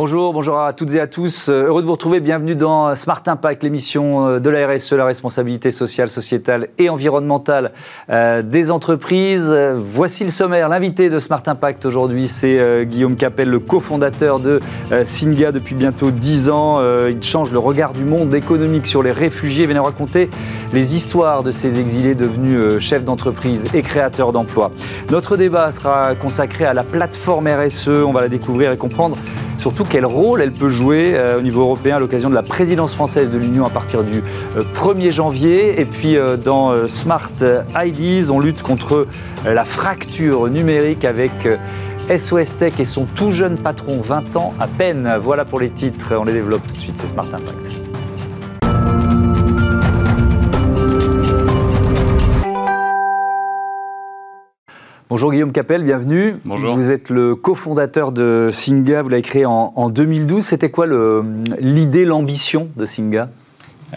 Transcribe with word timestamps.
Bonjour, 0.00 0.32
bonjour 0.32 0.60
à 0.60 0.72
toutes 0.74 0.94
et 0.94 1.00
à 1.00 1.08
tous. 1.08 1.48
Euh, 1.48 1.64
heureux 1.64 1.82
de 1.82 1.86
vous 1.86 1.94
retrouver. 1.94 2.20
Bienvenue 2.20 2.54
dans 2.54 2.94
Smart 2.94 3.20
Impact, 3.26 3.64
l'émission 3.64 4.28
euh, 4.28 4.38
de 4.38 4.48
la 4.48 4.64
RSE, 4.68 4.92
la 4.92 5.04
responsabilité 5.04 5.72
sociale, 5.72 6.08
sociétale 6.08 6.68
et 6.78 6.88
environnementale 6.88 7.72
euh, 8.08 8.42
des 8.42 8.70
entreprises. 8.70 9.52
Voici 9.74 10.22
le 10.22 10.30
sommaire. 10.30 10.68
L'invité 10.68 11.10
de 11.10 11.18
Smart 11.18 11.42
Impact 11.44 11.84
aujourd'hui, 11.84 12.28
c'est 12.28 12.86
Guillaume 12.86 13.16
Capel, 13.16 13.50
le 13.50 13.58
cofondateur 13.58 14.38
de 14.38 14.60
Singa 15.02 15.50
depuis 15.50 15.74
bientôt 15.74 16.12
10 16.12 16.50
ans. 16.50 16.80
Il 17.08 17.20
change 17.20 17.50
le 17.50 17.58
regard 17.58 17.92
du 17.92 18.04
monde 18.04 18.32
économique 18.34 18.86
sur 18.86 19.02
les 19.02 19.10
réfugiés. 19.10 19.64
Il 19.64 19.70
vient 19.70 19.78
nous 19.78 19.84
raconter 19.84 20.30
les 20.72 20.94
histoires 20.94 21.42
de 21.42 21.50
ces 21.50 21.80
exilés 21.80 22.14
devenus 22.14 22.78
chefs 22.78 23.02
d'entreprise 23.02 23.64
et 23.74 23.82
créateurs 23.82 24.30
d'emplois. 24.30 24.70
Notre 25.10 25.36
débat 25.36 25.72
sera 25.72 26.14
consacré 26.14 26.66
à 26.66 26.72
la 26.72 26.84
plateforme 26.84 27.48
RSE. 27.48 27.88
On 27.88 28.12
va 28.12 28.20
la 28.20 28.28
découvrir 28.28 28.70
et 28.70 28.76
comprendre 28.76 29.16
surtout 29.58 29.84
quel 29.84 30.06
rôle 30.06 30.40
elle 30.40 30.52
peut 30.52 30.68
jouer 30.68 31.12
euh, 31.14 31.38
au 31.38 31.42
niveau 31.42 31.62
européen 31.62 31.96
à 31.96 31.98
l'occasion 31.98 32.30
de 32.30 32.34
la 32.34 32.42
présidence 32.42 32.94
française 32.94 33.30
de 33.30 33.38
l'Union 33.38 33.66
à 33.66 33.70
partir 33.70 34.04
du 34.04 34.22
1er 34.74 35.08
euh, 35.08 35.12
janvier. 35.12 35.80
Et 35.80 35.84
puis 35.84 36.16
euh, 36.16 36.36
dans 36.36 36.86
Smart 36.86 37.32
IDs, 37.74 38.30
on 38.30 38.40
lutte 38.40 38.62
contre 38.62 39.06
la 39.44 39.64
fracture 39.64 40.48
numérique 40.48 41.04
avec 41.04 41.32
SOS 42.16 42.56
Tech 42.56 42.74
et 42.78 42.84
son 42.84 43.04
tout 43.04 43.32
jeune 43.32 43.58
patron, 43.58 44.00
20 44.00 44.36
ans 44.36 44.54
à 44.58 44.66
peine. 44.66 45.16
Voilà 45.20 45.44
pour 45.44 45.60
les 45.60 45.70
titres, 45.70 46.14
on 46.18 46.24
les 46.24 46.32
développe 46.32 46.66
tout 46.66 46.74
de 46.74 46.80
suite, 46.80 46.96
c'est 46.96 47.08
Smart 47.08 47.26
Impact. 47.26 47.67
Bonjour 55.18 55.32
Guillaume 55.32 55.50
Capel, 55.50 55.82
bienvenue. 55.82 56.36
Bonjour. 56.44 56.76
Vous 56.76 56.92
êtes 56.92 57.10
le 57.10 57.34
cofondateur 57.34 58.12
de 58.12 58.50
Singa, 58.52 59.02
vous 59.02 59.08
l'avez 59.08 59.22
créé 59.22 59.44
en, 59.46 59.90
2012. 59.90 60.44
C'était 60.44 60.70
quoi 60.70 60.86
l'idée, 61.58 62.04
l'ambition 62.04 62.68
de 62.76 62.86
Singa? 62.86 63.28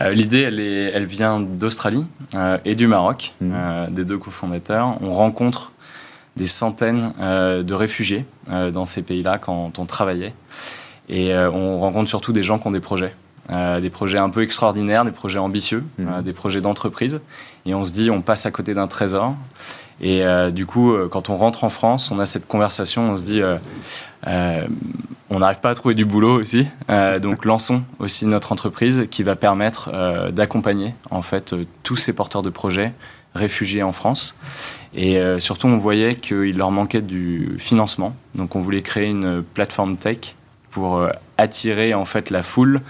Euh, 0.02 0.14
L'idée, 0.14 0.42
elle, 0.42 0.60
elle 0.60 1.06
vient 1.06 1.40
d'Australie 1.40 2.08
euh, 2.34 2.58
et 2.66 2.74
du 2.74 2.88
Maroc, 2.88 3.36
mmh. 3.40 3.52
euh, 3.54 3.88
des 3.92 4.04
deux 4.04 4.18
cofondateurs. 4.18 4.98
On 5.04 5.14
rencontre 5.14 5.74
des 6.38 6.48
centaines 6.48 7.14
de 7.20 7.74
réfugiés 7.76 8.26
dans 8.50 8.86
ces 8.86 9.04
pays-là 9.04 9.38
quand 9.38 9.78
on 9.78 9.86
travaillait. 9.86 10.34
Et 11.08 11.36
on 11.36 11.78
rencontre 11.78 12.10
surtout 12.10 12.34
des 12.34 12.42
gens 12.42 12.58
qui 12.58 12.66
ont 12.66 12.72
des 12.72 12.80
projets. 12.80 13.14
des 13.48 13.90
projets 13.92 14.18
un 14.18 14.32
peu 14.32 14.42
extraordinaires, 14.42 15.06
des 15.06 15.12
projets 15.12 15.38
ambitieux, 15.38 15.84
mmh. 16.00 16.24
des 16.24 16.34
projets 16.34 16.62
d'entreprise. 16.62 17.22
Et 17.68 17.76
on 17.76 17.86
se 17.86 17.92
dit, 17.92 18.10
on 18.10 18.22
passe 18.22 18.48
à 18.48 18.52
côté 18.52 18.74
d'un 18.74 18.88
trésor. 18.88 19.36
Et 20.02 20.24
euh, 20.24 20.50
du 20.50 20.66
coup, 20.66 20.92
euh, 20.92 21.08
quand 21.08 21.30
on 21.30 21.38
rentre 21.38 21.64
en 21.64 21.70
France, 21.70 22.10
on 22.12 22.20
a 22.20 22.26
cette 22.26 22.48
conversation, 22.48 23.12
on 23.12 23.18
se 23.18 23.24
dit, 23.24 23.42
euh, 23.42 24.68
on 25.30 25.40
n'arrive 25.40 25.60
pas 25.60 25.70
à 25.70 25.76
trouver 25.76 25.94
du 25.94 26.06
boulot 26.06 26.40
aussi, 26.40 26.68
donc 27.22 27.46
lançons 27.46 27.84
aussi 28.00 28.26
notre 28.26 28.52
entreprise 28.52 29.08
qui 29.10 29.24
va 29.24 29.36
permettre 29.36 29.90
d'accompagner 30.32 30.94
en 31.10 31.22
fait 31.22 31.56
tous 31.84 31.96
ces 31.96 32.14
porteurs 32.14 32.42
de 32.42 32.50
projets 32.50 32.92
réfugiés 33.34 33.82
en 33.82 33.94
France. 33.94 34.38
Et 34.94 35.18
surtout, 35.40 35.68
on 35.68 35.78
voyait 35.78 36.16
qu'il 36.16 36.58
leur 36.58 36.70
manquait 36.70 37.02
du 37.02 37.56
financement, 37.60 38.14
donc 38.36 38.58
on 38.58 38.60
voulait 38.60 38.82
créer 38.82 39.08
une 39.08 39.42
plateforme 39.42 39.96
tech 39.96 40.36
pour 40.70 41.08
attirer 41.38 41.94
en 41.94 42.06
fait 42.06 42.30
la 42.30 42.44
foule 42.44 42.82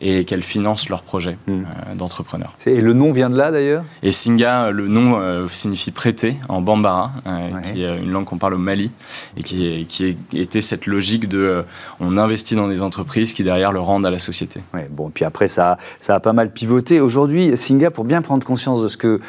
et 0.00 0.24
qu'elles 0.24 0.42
financent 0.42 0.88
leurs 0.88 1.02
projets 1.02 1.36
hmm. 1.46 1.52
euh, 1.52 1.94
d'entrepreneurs. 1.94 2.56
Et 2.66 2.80
le 2.80 2.92
nom 2.94 3.12
vient 3.12 3.28
de 3.28 3.36
là 3.36 3.50
d'ailleurs? 3.50 3.84
Et 4.02 4.12
Singa, 4.12 4.70
le 4.70 4.88
nom 4.88 5.18
euh, 5.18 5.46
signifie 5.52 5.90
prêter 5.90 6.36
en 6.48 6.62
bambara, 6.62 7.12
euh, 7.26 7.60
qui 7.60 7.82
est 7.82 7.98
une 7.98 8.10
langue 8.10 8.24
qu'on 8.24 8.38
parle 8.38 8.54
au 8.54 8.58
Mali, 8.58 8.90
et 9.36 9.42
qui, 9.42 9.86
qui 9.88 10.16
était 10.32 10.60
cette 10.60 10.86
logique 10.86 11.28
de 11.28 11.64
on 12.00 12.16
investit 12.16 12.54
dans 12.54 12.68
des 12.68 12.80
entreprises 12.82 13.32
qui 13.32 13.42
derrière 13.42 13.72
le 13.72 13.80
rendent 13.80 14.06
à 14.06 14.10
la 14.10 14.18
société. 14.18 14.60
Ouais, 14.72 14.88
bon, 14.90 15.10
puis 15.12 15.24
après 15.24 15.48
ça, 15.48 15.78
ça 15.98 16.14
a 16.14 16.20
pas 16.20 16.32
mal 16.32 16.50
pivoté. 16.50 17.00
Aujourd'hui, 17.00 17.56
Singa, 17.56 17.90
pour 17.90 18.04
bien 18.04 18.22
prendre 18.22 18.46
conscience 18.46 18.82
de 18.82 18.88
ce 18.88 18.96
que 18.96 19.20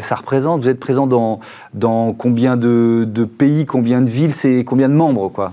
ça 0.00 0.14
représente, 0.14 0.62
vous 0.62 0.68
êtes 0.68 0.80
présent 0.80 1.06
dans, 1.06 1.40
dans 1.74 2.12
combien 2.12 2.56
de, 2.56 3.04
de 3.08 3.24
pays, 3.24 3.66
combien 3.66 4.00
de 4.00 4.10
villes, 4.10 4.32
c'est 4.32 4.64
combien 4.64 4.88
de 4.88 4.94
membres 4.94 5.28
quoi? 5.28 5.50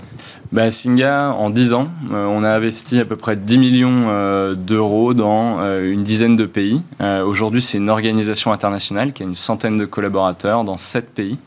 Bah, 0.52 0.70
Singa, 0.70 1.32
en 1.34 1.50
10 1.50 1.74
ans, 1.74 1.88
on 2.12 2.44
a 2.44 2.52
investi 2.52 3.00
à 3.00 3.06
peu 3.06 3.16
près 3.16 3.36
10 3.36 3.58
millions 3.58 4.08
d'euros 4.66 5.14
dans 5.14 5.60
euh, 5.60 5.92
une 5.92 6.04
dizaine 6.04 6.36
de 6.36 6.46
pays. 6.46 6.82
Euh, 7.02 7.24
aujourd'hui, 7.24 7.62
c'est 7.62 7.78
une 7.78 7.90
organisation 7.90 8.52
internationale 8.52 9.14
qui 9.14 9.24
a 9.24 9.26
une 9.26 9.36
centaine 9.36 9.78
de 9.78 9.86
collaborateurs 9.86 10.64
dans 10.64 10.78
sept 10.78 11.10
pays. 11.14 11.38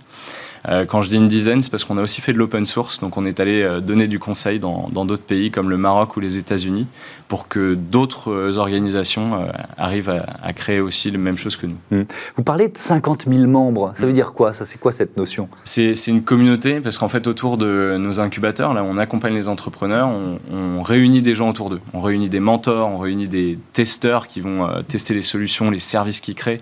Euh, 0.69 0.85
quand 0.85 1.03
je 1.03 1.09
dis 1.09 1.17
une 1.17 1.29
dizaine, 1.29 1.63
c'est 1.63 1.71
parce 1.71 1.85
qu'on 1.85 1.99
a 1.99 2.03
aussi 2.03 2.21
fait 2.21 2.33
de 2.33 2.39
l'open 2.39 2.67
source, 2.67 3.01
donc 3.01 3.17
on 3.17 3.25
est 3.25 3.41
allé 3.41 3.63
euh, 3.63 3.81
donner 3.81 4.07
du 4.07 4.19
conseil 4.19 4.61
dans 4.61 5.05
d'autres 5.05 5.23
pays 5.23 5.51
comme 5.51 5.71
le 5.71 5.77
Maroc 5.77 6.17
ou 6.17 6.21
les 6.21 6.37
États-Unis 6.37 6.87
pour 7.29 7.49
que 7.49 7.75
d'autres 7.75 8.31
euh, 8.31 8.57
organisations 8.59 9.49
arrivent 9.79 10.11
à, 10.11 10.53
créer 10.53 10.81
aussi 10.81 11.11
la 11.11 11.19
même 11.19 11.39
chose 11.39 11.57
que 11.57 11.67
nous. 11.67 11.77
Mmh. 11.91 12.03
Vous 12.37 12.43
parlez 12.43 12.69
de 12.69 12.77
50 12.77 13.27
000 13.29 13.47
membres, 13.47 13.93
ça 13.97 14.07
veut 14.07 14.13
dire 14.13 14.33
quoi 14.33 14.53
Ça, 14.53 14.65
c'est 14.65 14.79
quoi 14.79 14.93
cette 14.93 15.17
notion? 15.17 15.49
C'est 15.65 15.95
une 16.07 16.23
communauté 16.23 16.81
parce 16.81 16.99
qu'en 16.99 17.09
fait, 17.09 17.27
autour 17.27 17.57
de 17.57 17.97
nos 17.99 18.21
incubateurs, 18.21 18.75
là, 18.75 18.85
on 18.85 18.99
accompagne 18.99 19.35
les 19.35 19.49
entrepreneurs, 19.49 20.11
on, 20.53 20.83
réunit 20.83 21.23
des 21.23 21.37
gens 21.37 21.49
autour 21.49 21.71
d'eux, 21.71 21.81
on 21.95 22.01
réunit 22.01 22.29
des 22.29 22.41
mentors, 22.41 22.89
on 22.89 22.99
réunit 22.99 23.29
des 23.29 23.57
testeurs 23.73 24.27
qui 24.27 24.41
vont 24.41 24.69
tester 24.89 25.15
les 25.15 25.23
solutions, 25.23 25.71
les 25.71 25.79
services 25.79 26.21
qu'ils 26.21 26.35
créent, 26.35 26.59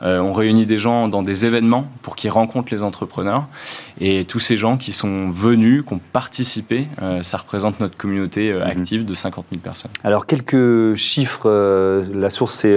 on 0.00 0.32
réunit 0.32 0.64
des 0.64 0.78
gens 0.78 1.08
dans 1.08 1.22
des 1.22 1.44
événements 1.44 1.88
pour 2.02 2.14
qu'ils 2.14 2.30
rencontrent 2.30 2.72
les 2.72 2.84
entrepreneurs. 2.84 3.43
Et 4.00 4.24
tous 4.24 4.40
ces 4.40 4.56
gens 4.56 4.76
qui 4.76 4.92
sont 4.92 5.30
venus, 5.30 5.84
qui 5.86 5.94
ont 5.94 6.00
participé, 6.12 6.88
euh, 7.02 7.22
ça 7.22 7.38
représente 7.38 7.80
notre 7.80 7.96
communauté 7.96 8.50
euh, 8.50 8.64
mhm. 8.64 8.70
active 8.70 9.04
de 9.04 9.14
50 9.14 9.46
000 9.50 9.60
personnes. 9.62 9.90
Alors, 10.02 10.26
quelques 10.26 10.96
chiffres. 10.96 11.42
Euh, 11.46 12.04
la 12.14 12.30
source, 12.30 12.54
c'est 12.54 12.76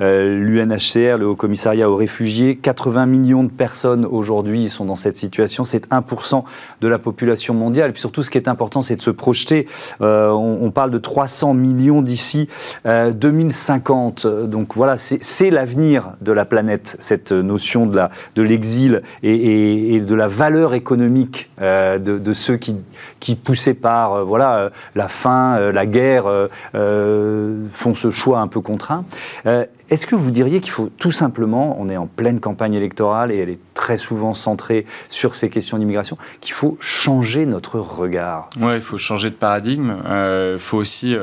l'UNHCR, 0.00 1.18
le 1.18 1.26
Haut 1.26 1.36
Commissariat 1.36 1.88
aux 1.88 1.96
réfugiés. 1.96 2.56
80 2.56 3.06
millions 3.06 3.44
de 3.44 3.50
personnes 3.50 4.04
aujourd'hui 4.04 4.68
sont 4.68 4.84
dans 4.84 4.96
cette 4.96 5.16
situation. 5.16 5.64
C'est 5.64 5.90
1% 5.90 6.44
de 6.80 6.88
la 6.88 6.98
population 6.98 7.54
mondiale. 7.54 7.90
Et 7.90 7.92
puis 7.92 8.00
surtout, 8.00 8.22
ce 8.22 8.30
qui 8.30 8.38
est 8.38 8.48
important, 8.48 8.82
c'est 8.82 8.96
de 8.96 9.02
se 9.02 9.10
projeter. 9.10 9.66
On, 10.00 10.70
parle 10.70 10.90
de 10.90 10.98
300 10.98 11.54
millions 11.54 12.02
d'ici 12.02 12.48
2050. 12.84 14.26
Donc 14.26 14.74
voilà, 14.74 14.96
c'est 14.96 15.50
l'avenir 15.50 16.12
de 16.20 16.32
la 16.32 16.44
planète, 16.44 16.96
cette 17.00 17.32
notion 17.32 17.86
de 17.86 18.42
l'exil 18.42 18.90
de 18.90 19.02
et, 19.22 19.94
et 19.94 19.99
de 20.00 20.14
la 20.14 20.28
valeur 20.28 20.74
économique 20.74 21.50
euh, 21.60 21.98
de, 21.98 22.32
ceux 22.32 22.56
qui, 22.56 22.76
qui 23.20 23.34
poussés 23.34 23.74
par 23.74 24.12
euh, 24.14 24.24
voilà, 24.24 24.56
euh, 24.56 24.70
la 24.94 25.08
faim, 25.08 25.70
la 25.72 25.86
guerre, 25.86 26.24
font 26.72 27.94
ce 27.94 28.10
choix 28.10 28.40
un 28.40 28.48
peu 28.48 28.60
contraint. 28.60 29.04
Est-ce 29.44 30.06
que 30.06 30.14
vous 30.14 30.30
diriez 30.30 30.60
qu'il 30.60 30.70
faut 30.70 30.88
tout 30.98 31.10
simplement, 31.10 31.76
on 31.80 31.88
est 31.88 31.96
en 31.96 32.06
pleine 32.06 32.38
campagne 32.38 32.74
électorale 32.74 33.32
et 33.32 33.38
elle 33.38 33.48
est 33.48 33.58
très 33.74 33.96
souvent 33.96 34.34
centrée 34.34 34.86
sur 35.08 35.34
ces 35.34 35.48
questions 35.48 35.78
d'immigration, 35.78 36.16
qu'il 36.40 36.54
faut 36.54 36.76
changer 36.78 37.44
notre 37.44 37.80
regard? 37.80 38.50
Oui, 38.60 38.74
il 38.76 38.80
faut 38.80 38.98
changer 38.98 39.30
de 39.30 39.34
paradigme. 39.34 39.96
Il 40.06 40.60
faut 40.60 40.76
aussi 40.76 41.16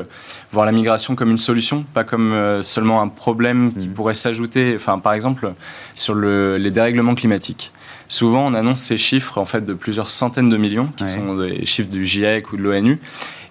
voir 0.52 0.66
la 0.66 0.72
migration 0.72 1.14
comme 1.16 1.30
une 1.30 1.38
solution, 1.38 1.84
pas 1.94 2.04
comme 2.04 2.60
seulement 2.62 3.00
un 3.00 3.08
problème 3.08 3.72
qui 3.72 3.88
mmh. 3.88 3.92
pourrait 3.92 4.14
s'ajouter, 4.14 4.74
enfin, 4.76 4.98
par 4.98 5.14
exemple, 5.14 5.54
sur 5.96 6.14
le, 6.14 6.58
les 6.58 6.70
dérèglements 6.70 7.14
climatiques. 7.14 7.72
Souvent, 8.08 8.46
on 8.46 8.54
annonce 8.54 8.80
ces 8.80 8.98
chiffres 8.98 9.38
en 9.38 9.44
fait 9.44 9.64
de 9.64 9.74
plusieurs 9.74 10.10
centaines 10.10 10.48
de 10.48 10.56
millions, 10.56 10.88
qui 10.96 11.06
sont 11.06 11.36
des 11.36 11.64
chiffres 11.66 11.90
du 11.90 12.06
GIEC 12.06 12.52
ou 12.52 12.56
de 12.56 12.62
l'ONU, 12.62 12.98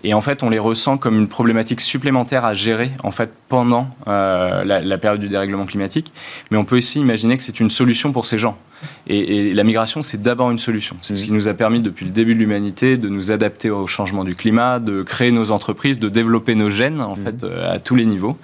et 0.04 0.14
en 0.14 0.22
fait, 0.22 0.44
on 0.44 0.50
les 0.50 0.60
ressent 0.60 0.98
comme 0.98 1.18
une 1.18 1.28
problématique 1.28 1.82
supplémentaire 1.82 2.46
à 2.46 2.54
gérer 2.54 2.92
en 3.04 3.12
fait 3.12 3.32
pendant 3.50 3.90
euh, 4.08 4.64
la, 4.64 4.98
période 4.98 5.20
du 5.20 5.28
dérèglement 5.28 5.66
climatique. 5.66 6.14
Mais 6.52 6.58
on 6.58 6.66
peut 6.66 6.78
aussi 6.78 7.00
imaginer 7.00 7.38
que 7.38 7.44
c'est 7.44 7.60
une 7.60 7.70
solution 7.70 8.12
pour 8.12 8.26
ces 8.26 8.38
gens. 8.38 8.58
Et, 9.08 9.54
la 9.54 9.64
migration, 9.64 10.04
c'est 10.04 10.22
d'abord 10.22 10.52
une 10.52 10.60
solution. 10.60 10.96
C'est 11.02 11.16
ce 11.16 11.24
qui 11.24 11.32
nous 11.32 11.48
a 11.48 11.54
permis 11.56 11.80
depuis 11.80 12.06
le 12.06 12.12
début 12.12 12.36
de 12.36 12.40
l'humanité 12.40 12.98
de 12.98 13.10
nous 13.10 13.32
adapter 13.32 13.72
au 13.72 13.88
changement 13.88 14.24
du 14.24 14.36
climat, 14.36 14.80
de 14.80 15.02
créer 15.02 15.32
nos 15.32 15.50
entreprises, 15.50 16.00
de 16.00 16.10
développer 16.10 16.54
nos 16.54 16.70
gènes 16.70 17.02
en 17.02 17.16
fait 17.16 17.44
euh, 17.44 17.76
à 17.76 17.80
tous 17.80 17.96
les 17.96 18.06
niveaux. 18.06 18.38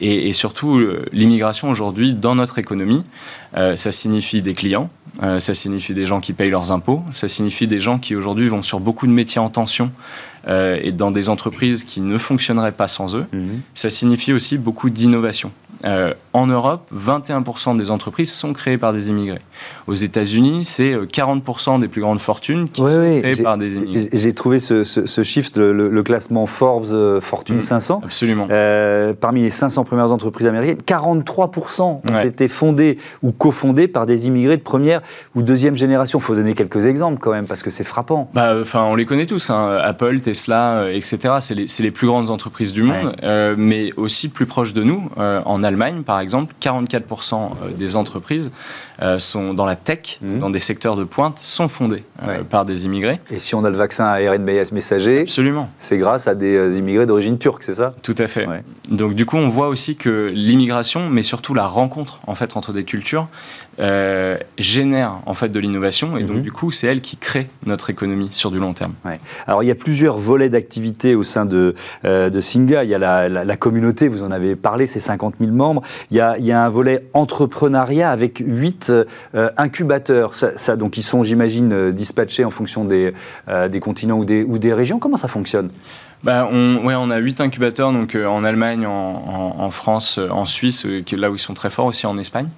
Et, 0.00 0.32
surtout, 0.32 0.78
euh, 0.78 1.06
l'immigration 1.12 1.70
aujourd'hui 1.70 2.12
dans 2.12 2.34
notre 2.34 2.58
économie, 2.58 3.02
ça 3.54 3.92
signifie 3.92 4.42
des 4.42 4.52
clients, 4.52 4.90
ça 5.20 5.54
signifie 5.54 5.94
des 5.94 6.06
gens 6.06 6.20
qui 6.20 6.32
payent 6.32 6.50
leurs 6.50 6.70
impôts, 6.70 7.02
ça 7.10 7.28
signifie 7.28 7.66
des 7.66 7.80
gens 7.80 7.98
qui 7.98 8.14
aujourd'hui 8.14 8.48
vont 8.48 8.62
sur 8.62 8.80
beaucoup 8.80 9.06
de 9.06 9.12
métiers 9.12 9.40
en 9.40 9.48
tension 9.48 9.90
euh, 10.46 10.78
et 10.82 10.92
dans 10.92 11.10
des 11.10 11.28
entreprises 11.28 11.84
qui 11.84 12.00
ne 12.00 12.16
fonctionneraient 12.16 12.72
pas 12.72 12.88
sans 12.88 13.16
eux. 13.16 13.26
Mhm. 13.32 13.60
Ça 13.74 13.90
signifie 13.90 14.32
aussi 14.32 14.56
beaucoup 14.58 14.90
d'innovation. 14.90 15.50
En 15.84 16.46
Europe, 16.46 16.90
21% 16.94 17.76
des 17.76 17.90
entreprises 17.90 18.32
sont 18.32 18.52
créées 18.52 18.78
par 18.78 18.92
des 18.92 19.10
immigrés. 19.10 19.40
Aux 19.86 19.94
États-Unis, 19.94 20.64
c'est 20.64 20.94
40% 20.94 21.80
des 21.80 21.88
plus 21.88 22.00
grandes 22.00 22.20
fortunes 22.20 22.68
qui 22.68 22.80
sont 22.80 22.86
créées 22.86 23.42
par 23.42 23.58
des 23.58 23.74
immigrés. 23.74 24.08
J'ai 24.12 24.32
trouvé 24.32 24.58
ce, 24.58 24.84
ce, 24.84 25.22
shift, 25.22 25.56
le, 25.56 26.02
classement 26.02 26.46
Forbes 26.46 27.20
Fortune 27.20 27.60
500. 27.60 28.00
Mm, 28.00 28.04
absolument. 28.04 28.48
parmi 29.20 29.42
les 29.42 29.50
500 29.50 29.84
premières 29.84 30.12
entreprises 30.12 30.46
américaines, 30.46 30.78
43% 30.86 31.80
ont 31.82 32.20
été 32.20 32.48
fondées 32.48 32.98
ou 33.22 33.32
cofondées 33.32 33.88
par 33.88 34.06
des 34.06 34.26
immigrés 34.26 34.56
de 34.56 34.62
première 34.62 35.00
ou 35.34 35.42
deuxième 35.42 35.76
génération. 35.76 36.18
Il 36.18 36.22
faut 36.22 36.34
donner 36.34 36.54
quelques 36.54 36.86
exemples 36.86 37.18
quand 37.20 37.32
même, 37.32 37.46
parce 37.46 37.62
que 37.62 37.70
c'est 37.70 37.84
frappant. 37.84 38.30
Bah, 38.34 38.54
enfin, 38.60 38.84
on 38.84 38.94
les 38.94 39.06
connaît 39.06 39.26
tous, 39.26 39.50
hein. 39.50 39.78
Apple, 39.82 40.20
Tesla, 40.20 40.86
etc. 40.92 41.34
C'est 41.40 41.54
les, 41.54 41.66
les, 41.80 41.90
plus 41.90 42.06
grandes 42.06 42.30
entreprises 42.30 42.72
du 42.72 42.82
monde, 42.82 43.16
mais 43.56 43.92
aussi 43.96 44.28
plus 44.28 44.46
proches 44.46 44.74
de 44.74 44.82
nous. 44.82 45.08
en 45.16 45.62
Allemagne, 45.68 46.02
par 46.02 46.18
exemple, 46.20 46.54
44% 46.60 47.74
des 47.76 47.94
entreprises 47.96 48.50
euh, 49.00 49.18
sont 49.20 49.54
dans 49.54 49.66
la 49.66 49.76
tech, 49.76 50.18
mmh. 50.22 50.40
dans 50.40 50.50
des 50.50 50.58
secteurs 50.58 50.96
de 50.96 51.04
pointe, 51.04 51.38
sont 51.38 51.68
fondés 51.68 52.04
euh, 52.26 52.42
par 52.42 52.64
des 52.64 52.86
immigrés. 52.86 53.20
Et 53.30 53.38
si 53.38 53.54
on 53.54 53.64
a 53.64 53.70
le 53.70 53.76
vaccin 53.76 54.06
ARN 54.06 54.42
messager, 54.72 55.20
absolument, 55.20 55.70
c'est 55.78 55.98
grâce 55.98 56.26
à 56.26 56.34
des 56.34 56.56
euh, 56.56 56.76
immigrés 56.76 57.06
d'origine 57.06 57.38
turque, 57.38 57.62
c'est 57.62 57.74
ça? 57.74 57.90
Tout 58.02 58.14
à 58.18 58.26
fait. 58.26 58.48
Donc 58.90 59.14
du 59.14 59.26
coup, 59.26 59.36
on 59.36 59.48
voit 59.48 59.68
aussi 59.68 59.94
que 59.94 60.32
l'immigration, 60.34 61.08
mais 61.10 61.22
surtout 61.22 61.54
la 61.54 61.66
rencontre 61.66 62.20
en 62.26 62.34
fait 62.34 62.56
entre 62.56 62.72
des 62.72 62.84
cultures, 62.84 63.28
euh, 63.80 64.36
génère 64.58 65.20
en 65.26 65.34
fait 65.34 65.48
de 65.48 65.60
l'innovation 65.60 66.16
et 66.16 66.24
donc 66.24 66.38
mhm. 66.38 66.42
du 66.42 66.50
coup 66.52 66.72
c'est 66.72 66.88
elle 66.88 67.00
qui 67.00 67.16
crée 67.16 67.46
notre 67.64 67.90
économie 67.90 68.28
sur 68.32 68.50
du 68.50 68.58
long 68.58 68.72
terme. 68.72 68.94
Alors 69.46 69.62
il 69.62 69.66
y 69.66 69.70
a 69.70 69.74
plusieurs 69.76 70.18
volets 70.18 70.48
d'activité 70.48 71.14
au 71.14 71.22
sein 71.22 71.44
de, 71.44 71.74
euh, 72.04 72.28
de 72.28 72.40
Singa. 72.40 72.82
Il 72.82 72.90
y 72.90 72.94
a 72.94 72.98
la, 73.28 73.56
communauté, 73.56 74.08
vous 74.08 74.22
en 74.22 74.30
avez 74.30 74.56
parlé, 74.56 74.86
c'est 74.86 75.00
50 75.00 75.36
000 75.40 75.52
membres. 75.52 75.82
Il 76.10 76.16
y, 76.16 76.20
a, 76.20 76.36
il 76.38 76.44
y 76.44 76.52
a 76.52 76.64
un 76.64 76.68
volet 76.68 77.06
entrepreneuriat 77.12 78.10
avec 78.10 78.42
8 78.44 78.90
euh, 79.34 79.50
incubateurs. 79.56 80.34
Ça, 80.34 80.76
donc 80.76 80.96
ils 80.96 81.02
sont, 81.02 81.22
j'imagine, 81.22 81.92
dispatchés 81.92 82.44
en 82.44 82.50
fonction 82.50 82.84
des, 82.84 83.12
des 83.70 83.80
continents 83.80 84.18
ou 84.18 84.24
des, 84.24 84.42
ou 84.42 84.58
des 84.58 84.72
régions. 84.72 84.98
Comment 84.98 85.16
ça 85.16 85.28
fonctionne? 85.28 85.70
Bah, 86.24 86.48
on, 86.50 86.84
ouais, 86.84 86.94
on 86.96 87.10
a 87.10 87.18
huit 87.18 87.40
incubateurs 87.40 87.92
donc, 87.92 88.14
euh, 88.14 88.26
en 88.26 88.42
Allemagne, 88.44 88.86
en, 88.86 89.70
France, 89.70 90.18
euh, 90.18 90.28
en 90.30 90.46
Suisse, 90.46 90.84
euh, 90.86 91.04
là 91.12 91.30
où 91.30 91.36
ils 91.36 91.40
sont 91.40 91.54
très 91.54 91.70
forts, 91.70 91.86
aussi 91.86 92.06
en 92.06 92.16
Espagne. 92.16 92.48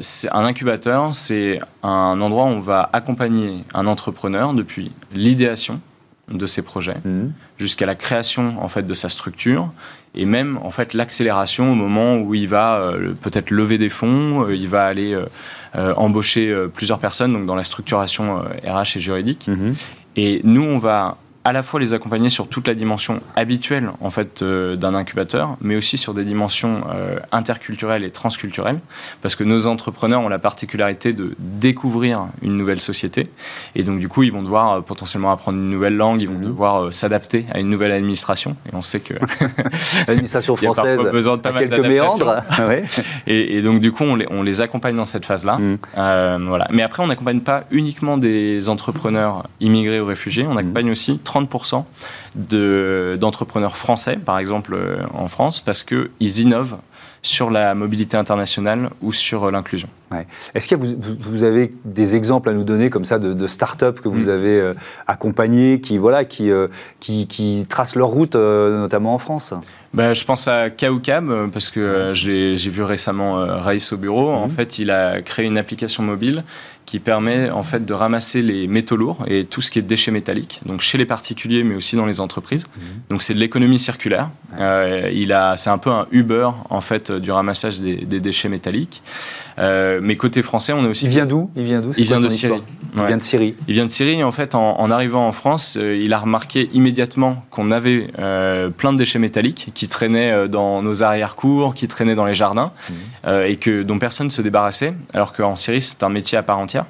c'est 0.00 0.32
un 0.32 0.44
incubateur, 0.44 1.14
c'est 1.14 1.60
un 1.82 2.20
endroit 2.20 2.44
où 2.44 2.48
on 2.48 2.60
va 2.60 2.88
accompagner 2.92 3.64
un 3.74 3.86
entrepreneur 3.86 4.54
depuis 4.54 4.92
l'idéation 5.12 5.80
de 6.30 6.46
ses 6.46 6.62
projets 6.62 6.96
mhm. 7.04 7.32
jusqu'à 7.58 7.84
la 7.84 7.94
création 7.94 8.54
en 8.62 8.68
fait 8.68 8.84
de 8.84 8.94
sa 8.94 9.10
structure 9.10 9.70
et 10.14 10.24
même 10.24 10.58
en 10.62 10.70
fait 10.70 10.94
l'accélération 10.94 11.70
au 11.70 11.74
moment 11.74 12.16
où 12.16 12.34
il 12.34 12.48
va 12.48 12.94
peut-être 13.20 13.50
lever 13.50 13.76
des 13.76 13.90
fonds, 13.90 14.48
il 14.48 14.68
va 14.68 14.86
aller 14.86 15.18
embaucher 15.74 16.54
plusieurs 16.72 16.98
personnes 16.98 17.32
donc 17.34 17.44
dans 17.44 17.56
la 17.56 17.64
structuration 17.64 18.38
RH 18.66 18.96
et 18.96 19.00
juridique. 19.00 19.48
Mhm. 19.48 19.74
Et 20.16 20.40
nous 20.44 20.62
on 20.62 20.78
va 20.78 21.18
à 21.44 21.52
la 21.52 21.62
fois 21.62 21.78
les 21.78 21.92
accompagner 21.92 22.30
sur 22.30 22.48
toute 22.48 22.66
la 22.66 22.74
dimension 22.74 23.20
habituelle 23.36 23.90
en 24.00 24.08
fait 24.08 24.40
euh, 24.40 24.76
d'un 24.76 24.94
incubateur, 24.94 25.56
mais 25.60 25.76
aussi 25.76 25.98
sur 25.98 26.14
des 26.14 26.24
dimensions 26.24 26.84
euh, 26.94 27.18
interculturelles 27.32 28.02
et 28.02 28.10
transculturelles, 28.10 28.80
parce 29.20 29.36
que 29.36 29.44
nos 29.44 29.66
entrepreneurs 29.66 30.22
ont 30.22 30.30
la 30.30 30.38
particularité 30.38 31.12
de 31.12 31.36
découvrir 31.38 32.28
une 32.40 32.56
nouvelle 32.56 32.80
société, 32.80 33.28
et 33.74 33.82
donc 33.82 34.00
du 34.00 34.08
coup 34.08 34.22
ils 34.22 34.32
vont 34.32 34.42
devoir 34.42 34.72
euh, 34.72 34.80
potentiellement 34.80 35.30
apprendre 35.32 35.58
une 35.58 35.68
nouvelle 35.68 35.96
langue, 35.96 36.22
ils 36.22 36.28
vont 36.28 36.38
mhm. 36.38 36.46
devoir 36.46 36.94
s'adapter 36.94 37.44
à 37.52 37.60
une 37.60 37.68
nouvelle 37.68 37.92
administration, 37.92 38.56
et 38.66 38.74
on 38.74 38.82
sait 38.82 39.00
que 39.00 39.14
l'administration 40.08 40.56
française 40.56 41.00
a 41.00 41.10
besoin 41.10 41.36
de 41.36 41.42
pas 41.42 41.52
mal 41.52 41.68
quelques 41.68 41.86
méandres, 41.86 42.42
et, 43.26 43.58
et, 43.58 43.60
donc 43.60 43.80
du 43.80 43.92
coup 43.92 44.04
on 44.04 44.16
les, 44.16 44.26
on 44.30 44.42
les 44.42 44.62
accompagne 44.62 44.96
dans 44.96 45.04
cette 45.04 45.26
phase-là, 45.26 45.58
mhm. 45.58 46.48
voilà. 46.48 46.68
Mais 46.70 46.82
après 46.82 47.02
on 47.02 47.08
n'accompagne 47.08 47.40
pas 47.40 47.64
uniquement 47.70 48.16
des 48.16 48.70
entrepreneurs 48.70 49.44
immigrés 49.60 50.00
ou 50.00 50.06
réfugiés, 50.06 50.46
on 50.48 50.56
accompagne 50.56 50.86
mhm. 50.86 50.92
aussi 50.92 51.18
30% 51.34 51.84
d'entrepreneurs 53.18 53.76
français, 53.76 54.16
par 54.16 54.38
exemple 54.38 54.74
euh, 54.74 54.96
en 55.14 55.28
France, 55.28 55.60
parce 55.60 55.82
qu'ils 55.82 56.40
innovent 56.40 56.76
sur 57.22 57.50
la 57.50 57.74
mobilité 57.74 58.18
internationale 58.18 58.90
ou 59.00 59.12
sur 59.12 59.44
euh, 59.44 59.50
l'inclusion. 59.50 59.88
Est-ce 60.54 60.68
que 60.68 60.76
vous, 60.76 60.94
vous, 61.20 61.42
avez 61.42 61.74
des 61.84 62.14
exemples 62.14 62.48
à 62.48 62.52
nous 62.52 62.62
donner 62.62 62.88
comme 62.88 63.04
ça 63.04 63.18
de, 63.18 63.46
start-up 63.48 64.00
que 64.00 64.08
vous 64.08 64.26
mm. 64.26 64.28
avez 64.28 64.60
euh, 64.60 64.74
accompagnées 65.08 65.80
qui, 65.80 65.98
voilà, 65.98 66.24
qui, 66.24 66.52
qui, 67.00 67.26
qui, 67.26 67.66
tracent 67.68 67.96
leur 67.96 68.10
route, 68.10 68.36
notamment 68.36 69.14
en 69.14 69.18
France? 69.18 69.54
Bah, 69.92 70.14
je 70.14 70.24
pense 70.24 70.46
à 70.46 70.70
Kaukab, 70.70 71.50
parce 71.50 71.68
que 71.68 72.12
j'ai 72.14 72.54
vu 72.56 72.84
récemment 72.84 73.34
Raïs 73.34 73.92
au 73.92 73.96
bureau. 73.96 74.30
En 74.30 74.46
mm. 74.46 74.50
fait, 74.50 74.78
il 74.78 74.92
a 74.92 75.20
créé 75.20 75.46
une 75.46 75.58
application 75.58 76.04
mobile 76.04 76.44
qui 76.86 76.98
permet 76.98 77.50
en 77.50 77.62
fait 77.62 77.84
de 77.84 77.94
ramasser 77.94 78.42
les 78.42 78.66
métaux 78.66 78.96
lourds 78.96 79.24
et 79.26 79.44
tout 79.44 79.60
ce 79.60 79.70
qui 79.70 79.78
est 79.78 79.82
déchets 79.82 80.10
métalliques, 80.10 80.60
donc 80.66 80.80
chez 80.80 80.98
les 80.98 81.06
particuliers 81.06 81.64
mais 81.64 81.74
aussi 81.74 81.96
dans 81.96 82.06
les 82.06 82.20
entreprises. 82.20 82.66
Mhm. 82.76 82.82
Donc 83.10 83.22
c'est 83.22 83.34
de 83.34 83.38
l'économie 83.38 83.78
circulaire. 83.78 84.30
Euh, 84.58 85.10
il 85.12 85.32
a, 85.32 85.56
c'est 85.56 85.70
un 85.70 85.78
peu 85.78 85.90
un 85.90 86.06
Uber 86.12 86.48
en 86.70 86.80
fait 86.80 87.10
du 87.10 87.30
ramassage 87.30 87.80
des, 87.80 88.20
déchets 88.20 88.48
métalliques. 88.48 89.02
Euh, 89.58 90.00
mais 90.02 90.16
côté 90.16 90.42
français, 90.42 90.72
on 90.72 90.84
est 90.84 90.88
aussi. 90.88 91.04
Il 91.04 91.10
vient 91.10 91.26
d'où 91.26 91.50
Il 91.56 91.64
vient 91.64 91.80
d'où 91.80 91.92
Il 91.96 92.04
vient 92.04 92.20
de 92.20 92.28
Syrie. 92.28 92.62
Il 92.96 93.04
vient 93.04 93.16
de 93.16 93.22
Syrie. 93.22 93.54
Il 93.66 93.74
vient 93.74 93.84
de 93.86 93.90
Syrie. 93.90 94.18
Et 94.20 94.24
en 94.24 94.30
fait, 94.30 94.54
en, 94.54 94.90
arrivant 94.90 95.26
en 95.26 95.32
France, 95.32 95.76
euh, 95.80 95.96
il 95.96 96.12
a 96.12 96.18
remarqué 96.18 96.70
immédiatement 96.72 97.44
qu'on 97.50 97.70
avait 97.70 98.08
plein 98.76 98.92
de 98.92 98.98
déchets 98.98 99.18
métalliques 99.18 99.70
qui 99.74 99.88
traînaient 99.88 100.48
dans 100.48 100.82
nos 100.82 101.02
arrière-cours, 101.02 101.74
qui 101.74 101.88
traînaient 101.88 102.14
dans 102.14 102.26
les 102.26 102.34
jardins, 102.34 102.72
mhm. 103.24 103.46
et 103.46 103.56
que 103.56 103.82
dont 103.82 103.98
personne 103.98 104.26
ne 104.26 104.32
se 104.32 104.42
débarrassait. 104.42 104.94
Alors 105.12 105.32
qu'en 105.32 105.56
Syrie, 105.56 105.80
c'est 105.80 106.02
un 106.02 106.08
métier 106.08 106.38
à 106.38 106.42
part 106.42 106.58
entière. 106.58 106.86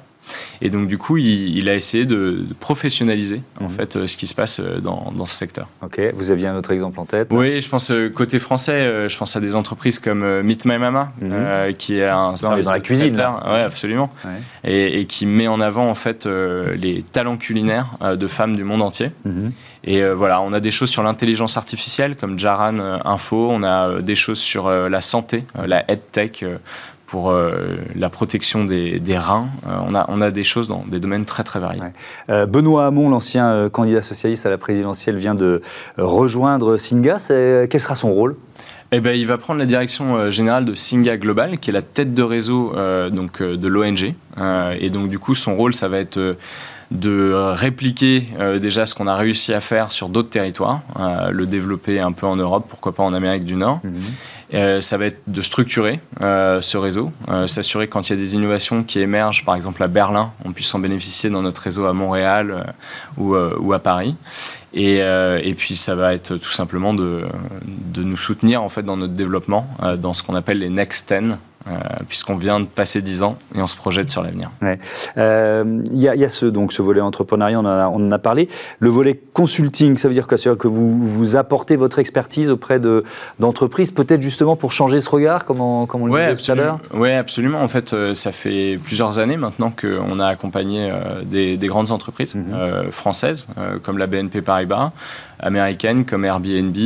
Et 0.61 0.69
donc, 0.69 0.87
du 0.87 0.97
coup, 0.97 1.17
il, 1.17 1.69
a 1.69 1.75
essayé 1.75 2.05
de, 2.05 2.45
professionnaliser 2.59 3.41
en 3.59 3.65
mhm. 3.65 3.69
fait 3.69 3.95
euh, 3.95 4.07
ce 4.07 4.17
qui 4.17 4.27
se 4.27 4.35
passe 4.35 4.59
euh, 4.59 4.79
dans, 4.79 5.25
ce 5.25 5.35
secteur. 5.35 5.67
Ok, 5.81 5.99
vous 6.13 6.31
aviez 6.31 6.47
un 6.47 6.55
autre 6.55 6.71
exemple 6.71 6.99
en 6.99 7.05
tête 7.05 7.29
Oui, 7.31 7.59
je 7.61 7.69
pense 7.69 7.91
euh, 7.91 8.09
côté 8.09 8.39
français, 8.39 9.09
je 9.09 9.17
pense 9.17 9.35
à 9.35 9.39
des 9.39 9.55
entreprises 9.55 9.99
comme 9.99 10.41
Meet 10.41 10.65
My 10.65 10.77
Mama, 10.77 11.11
mhm. 11.21 11.73
qui 11.73 11.97
est 11.97 12.07
un 12.07 12.35
service 12.37 12.65
dans 12.65 12.71
la 12.71 12.79
cuisine. 12.79 13.15
Oui, 13.15 13.59
absolument. 13.59 14.09
Et, 14.63 15.05
qui 15.05 15.25
met 15.25 15.47
en 15.47 15.61
avant 15.61 15.89
en 15.89 15.95
fait 15.95 16.25
les 16.25 17.03
talents 17.03 17.37
culinaires 17.37 17.97
de 18.17 18.27
femmes 18.27 18.55
du 18.55 18.63
monde 18.63 18.81
entier. 18.81 19.11
Mhm. 19.25 19.51
Et 19.87 20.03
voilà, 20.03 20.41
on 20.41 20.51
a 20.53 20.59
des 20.59 20.71
choses 20.71 20.89
sur 20.89 21.03
l'intelligence 21.03 21.57
artificielle 21.57 22.15
comme 22.15 22.39
Jaran 22.39 22.77
Info, 23.05 23.49
on 23.51 23.63
a 23.63 24.01
des 24.01 24.15
choses 24.15 24.39
sur 24.39 24.69
la 24.69 25.01
santé, 25.01 25.45
la 25.63 25.89
EdTech 25.89 26.43
pour 27.05 27.29
euh, 27.29 27.75
la 27.95 28.09
protection 28.09 28.65
des, 28.65 29.01
reins. 29.17 29.47
Euh, 29.67 29.77
on, 29.87 29.95
a, 29.95 30.05
on 30.09 30.21
a 30.21 30.31
des 30.31 30.43
choses 30.43 30.67
dans 30.67 30.83
des 30.87 30.99
domaines 30.99 31.25
très 31.25 31.43
très 31.43 31.59
variés. 31.59 31.81
Euh, 32.29 32.45
Benoît 32.45 32.87
Hamon, 32.87 33.09
l'ancien 33.09 33.69
candidat 33.69 34.01
socialiste 34.01 34.45
à 34.45 34.49
la 34.49 34.57
présidentielle, 34.57 35.17
vient 35.17 35.35
de 35.35 35.61
rejoindre 35.97 36.77
Singa. 36.77 37.17
Quel 37.27 37.79
sera 37.79 37.95
son 37.95 38.11
rôle? 38.11 38.35
Eh 38.91 39.01
ben, 39.01 39.15
il 39.15 39.27
va 39.27 39.37
prendre 39.37 39.59
la 39.59 39.65
direction 39.65 40.29
générale 40.29 40.63
de 40.65 40.73
Singa 40.73 41.17
Global, 41.17 41.59
qui 41.59 41.69
est 41.69 41.73
la 41.73 41.81
tête 41.81 42.13
de 42.13 42.23
réseau 42.23 42.73
donc, 43.11 43.41
de 43.41 43.67
l'ONG. 43.67 44.13
et 44.79 44.89
donc, 44.89 45.09
du 45.09 45.19
coup, 45.19 45.35
son 45.35 45.55
rôle, 45.55 45.73
ça 45.73 45.87
va 45.87 45.99
être 45.99 46.37
de 46.91 47.33
répliquer 47.33 48.27
déjà 48.61 48.85
ce 48.85 48.93
qu'on 48.93 49.07
a 49.07 49.15
réussi 49.15 49.53
à 49.53 49.59
faire 49.59 49.91
sur 49.91 50.09
d'autres 50.09 50.29
territoires, 50.29 50.81
le 51.31 51.45
développer 51.45 51.99
un 51.99 52.11
peu 52.11 52.27
en 52.27 52.35
Europe, 52.35 52.65
pourquoi 52.69 52.93
pas 52.93 53.03
en 53.03 53.13
Amérique 53.13 53.45
du 53.45 53.55
Nord. 53.55 53.79
Mhm. 53.83 53.93
Euh, 54.53 54.79
ça 54.79 54.97
va 54.97 55.07
être 55.07 55.21
de 55.27 55.41
structurer 55.41 55.99
euh, 56.21 56.61
ce 56.61 56.77
réseau, 56.77 57.11
euh, 57.29 57.47
s'assurer 57.47 57.87
quand 57.87 58.07
il 58.07 58.11
y 58.11 58.15
a 58.15 58.19
des 58.19 58.35
innovations 58.35 58.83
qui 58.83 58.99
émergent, 58.99 59.43
par 59.43 59.55
exemple 59.55 59.81
à 59.81 59.87
Berlin, 59.87 60.31
on 60.45 60.51
puisse 60.51 60.73
en 60.75 60.79
bénéficier 60.79 61.31
dans 61.31 61.41
notre 61.41 61.61
réseau 61.61 61.85
à 61.85 61.93
Montréal 61.93 62.73
ou, 63.17 63.35
ou, 63.35 63.73
à 63.73 63.79
Paris. 63.79 64.15
Et, 64.73 64.97
et, 64.97 65.53
puis 65.55 65.77
ça 65.77 65.95
va 65.95 66.13
être 66.13 66.35
tout 66.35 66.51
simplement 66.51 66.93
de, 66.93 67.23
de, 67.65 68.03
nous 68.03 68.17
soutenir 68.17 68.61
en 68.61 68.69
fait 68.69 68.83
dans 68.83 68.97
notre 68.97 69.13
développement, 69.13 69.67
dans 69.97 70.13
ce 70.13 70.21
qu'on 70.21 70.33
appelle 70.33 70.59
les 70.59 70.69
Next 70.69 71.13
10, 71.13 71.35
euh, 71.67 71.79
puisqu'on 72.07 72.35
vient 72.35 72.59
de 72.59 72.65
passer 72.65 73.01
10 73.01 73.23
ans 73.23 73.39
et 73.55 73.61
on 73.61 73.65
se 73.65 73.75
projette 73.75 74.11
sur 74.11 74.21
l'avenir. 74.21 74.51
Il 74.61 74.77
euh, 75.17 75.63
y, 75.93 76.07
a, 76.07 76.29
ce, 76.29 76.45
donc, 76.45 76.71
ce 76.71 76.83
volet 76.83 77.01
entrepreneuriat, 77.01 77.59
on 77.59 77.65
en, 77.65 78.11
a, 78.11 78.19
parlé. 78.19 78.49
Le 78.77 78.89
volet 78.89 79.19
consulting, 79.33 79.97
ça 79.97 80.07
veut 80.07 80.13
dire, 80.13 80.27
quoi, 80.27 80.37
que 80.37 80.67
vous, 80.67 80.95
vous 81.07 81.35
apportez 81.35 81.75
votre 81.75 81.97
expertise 81.97 82.51
auprès 82.51 82.79
d'entreprises, 83.39 83.89
peut-être 83.89 84.21
justement 84.21 84.55
pour 84.55 84.73
changer 84.73 84.99
ce 84.99 85.09
regard, 85.09 85.45
comme 85.45 85.59
on, 85.59 85.87
comme 85.87 86.03
on 86.03 86.05
le 86.05 86.11
disait 86.11 86.35
tout 86.35 86.51
à 86.51 86.55
l'heure? 86.55 86.79
Oui, 86.93 87.11
absolument. 87.11 87.63
En 87.63 87.67
fait, 87.67 87.93
euh, 87.93 88.13
ça 88.13 88.31
fait 88.31 88.79
plusieurs 88.83 89.17
années 89.17 89.37
maintenant 89.37 89.71
qu'on 89.71 90.19
a 90.19 90.27
accompagné 90.27 90.91
des, 91.23 91.57
grandes 91.63 91.89
entreprises 91.89 92.35
mhm. 92.35 92.91
françaises, 92.91 93.47
comme 93.81 93.97
la 93.97 94.05
BNP 94.05 94.43
Paribas, 94.43 94.91
américaines 95.39 96.05
comme 96.05 96.25
Airbnb, 96.25 96.77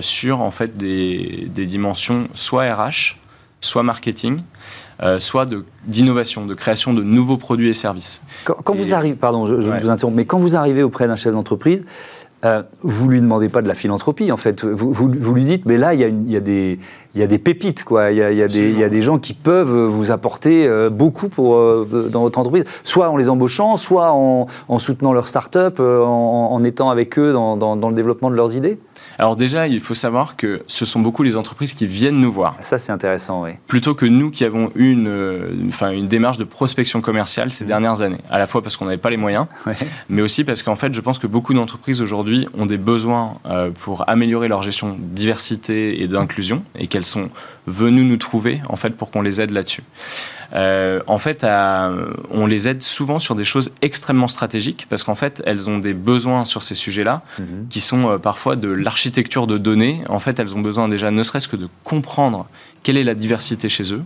sur 0.00 0.40
en 0.40 0.50
fait 0.50 0.78
des, 0.78 1.48
des 1.54 1.66
dimensions 1.66 2.24
soit 2.34 2.74
RH, 2.74 3.16
soit 3.66 3.82
marketing, 3.82 4.40
euh, 5.02 5.20
soit 5.20 5.46
d'innovation, 5.84 6.46
de, 6.46 6.54
création 6.54 6.94
de 6.94 7.02
nouveaux 7.02 7.36
produits 7.36 7.68
et 7.68 7.74
services. 7.74 8.22
Quand, 8.44 8.74
vous 8.74 8.94
arrivez, 8.94 9.16
pardon, 9.16 9.46
je, 9.46 9.54
vous 9.54 9.90
interromps, 9.90 10.16
mais 10.16 10.24
quand 10.24 10.38
vous 10.38 10.56
arrivez 10.56 10.82
auprès 10.82 11.06
d'un 11.06 11.16
chef 11.16 11.32
d'entreprise, 11.32 11.82
euh, 12.44 12.62
vous 12.82 13.08
lui 13.08 13.20
demandez 13.20 13.48
pas 13.48 13.62
de 13.62 13.68
la 13.68 13.74
philanthropie, 13.74 14.30
en 14.30 14.36
fait. 14.36 14.62
Vous, 14.62 14.92
vous, 14.92 15.34
lui 15.34 15.44
dites, 15.44 15.64
mais 15.64 15.78
là, 15.78 15.94
il 15.94 16.00
y 16.00 16.32
y 16.32 16.78
y 17.14 17.22
a 17.22 17.26
des 17.26 17.38
pépites, 17.38 17.82
quoi. 17.82 18.12
Il 18.12 18.16
y 18.16 18.18
y 18.18 18.42
a 18.42 18.48
des, 18.48 18.70
il 18.70 18.78
y 18.78 18.84
a 18.84 18.90
des 18.90 19.00
gens 19.00 19.18
qui 19.18 19.32
peuvent 19.32 19.86
vous 19.86 20.10
apporter 20.10 20.66
euh, 20.66 20.90
beaucoup 20.90 21.28
pour, 21.28 21.56
euh, 21.56 22.08
dans 22.12 22.20
votre 22.20 22.38
entreprise, 22.38 22.64
soit 22.84 23.08
en 23.08 23.16
les 23.16 23.30
embauchant, 23.30 23.78
soit 23.78 24.12
en, 24.12 24.48
en 24.68 24.78
soutenant 24.78 25.14
leur 25.14 25.28
start-up, 25.28 25.80
en, 25.80 26.52
en, 26.52 26.64
étant 26.64 26.90
avec 26.90 27.18
eux 27.18 27.32
dans, 27.32 27.56
dans, 27.56 27.74
dans 27.74 27.88
le 27.88 27.94
développement 27.94 28.30
de 28.30 28.36
leurs 28.36 28.54
idées 28.54 28.78
alors 29.18 29.36
déjà, 29.36 29.66
il 29.66 29.80
faut 29.80 29.94
savoir 29.94 30.36
que 30.36 30.62
ce 30.66 30.84
sont 30.84 31.00
beaucoup 31.00 31.22
les 31.22 31.36
entreprises 31.36 31.74
qui 31.74 31.86
viennent 31.86 32.18
nous 32.18 32.30
voir. 32.30 32.56
Ça, 32.60 32.78
c'est 32.78 32.92
intéressant, 32.92 33.42
oui. 33.42 33.52
Plutôt 33.66 33.94
que 33.94 34.06
nous 34.06 34.30
qui 34.30 34.44
avons 34.44 34.70
eu 34.74 34.92
une, 34.92 35.06
une, 35.06 35.68
enfin, 35.68 35.90
une 35.90 36.08
démarche 36.08 36.38
de 36.38 36.44
prospection 36.44 37.00
commerciale 37.00 37.52
ces 37.52 37.64
mmh. 37.64 37.68
dernières 37.68 38.02
années. 38.02 38.20
À 38.30 38.38
la 38.38 38.46
fois 38.46 38.62
parce 38.62 38.76
qu'on 38.76 38.84
n'avait 38.84 38.96
pas 38.96 39.10
les 39.10 39.16
moyens, 39.16 39.46
mais 40.08 40.22
aussi 40.22 40.44
parce 40.44 40.62
qu'en 40.62 40.76
fait, 40.76 40.94
je 40.94 41.00
pense 41.00 41.18
que 41.18 41.26
beaucoup 41.26 41.54
d'entreprises 41.54 42.02
aujourd'hui 42.02 42.46
ont 42.56 42.66
des 42.66 42.76
besoins 42.76 43.38
euh, 43.46 43.70
pour 43.70 44.08
améliorer 44.08 44.48
leur 44.48 44.62
gestion 44.62 44.96
diversité 44.98 46.02
et 46.02 46.06
d'inclusion 46.06 46.62
et 46.78 46.86
qu'elles 46.86 47.04
sont 47.04 47.30
venues 47.66 48.04
nous 48.04 48.16
trouver 48.16 48.60
en 48.68 48.76
fait 48.76 48.90
pour 48.90 49.10
qu'on 49.10 49.22
les 49.22 49.40
aide 49.40 49.50
là-dessus. 49.50 49.82
Euh, 50.54 51.00
en 51.06 51.18
fait, 51.18 51.46
on 52.30 52.46
les 52.46 52.68
aide 52.68 52.82
souvent 52.82 53.18
sur 53.18 53.34
des 53.34 53.44
choses 53.44 53.70
extrêmement 53.82 54.28
stratégiques 54.28 54.86
parce 54.88 55.04
qu'en 55.04 55.14
fait, 55.14 55.42
elles 55.46 55.68
ont 55.68 55.78
des 55.78 55.94
besoins 55.94 56.44
sur 56.44 56.62
ces 56.62 56.74
sujets-là 56.74 57.22
mhm. 57.38 57.66
qui 57.70 57.80
sont 57.80 58.10
euh, 58.10 58.18
parfois 58.18 58.56
de 58.56 58.68
l'architecture 58.68 59.46
de 59.46 59.58
données. 59.58 60.02
En 60.08 60.18
fait, 60.18 60.38
elles 60.38 60.54
ont 60.54 60.60
besoin 60.60 60.88
déjà 60.88 61.10
ne 61.10 61.22
serait-ce 61.22 61.48
que 61.48 61.56
de 61.56 61.68
comprendre 61.84 62.46
quelle 62.82 62.96
est 62.96 63.04
la 63.04 63.14
diversité 63.14 63.68
chez 63.68 63.92
eux. 63.92 64.02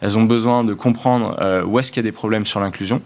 Elles 0.00 0.16
ont 0.16 0.22
besoin 0.22 0.62
de 0.62 0.74
comprendre 0.74 1.36
euh, 1.40 1.64
où 1.64 1.78
est-ce 1.80 1.90
qu'il 1.90 2.04
y 2.04 2.06
a 2.06 2.08
des 2.08 2.12
problèmes 2.12 2.46
sur 2.46 2.60
l'inclusion. 2.60 3.02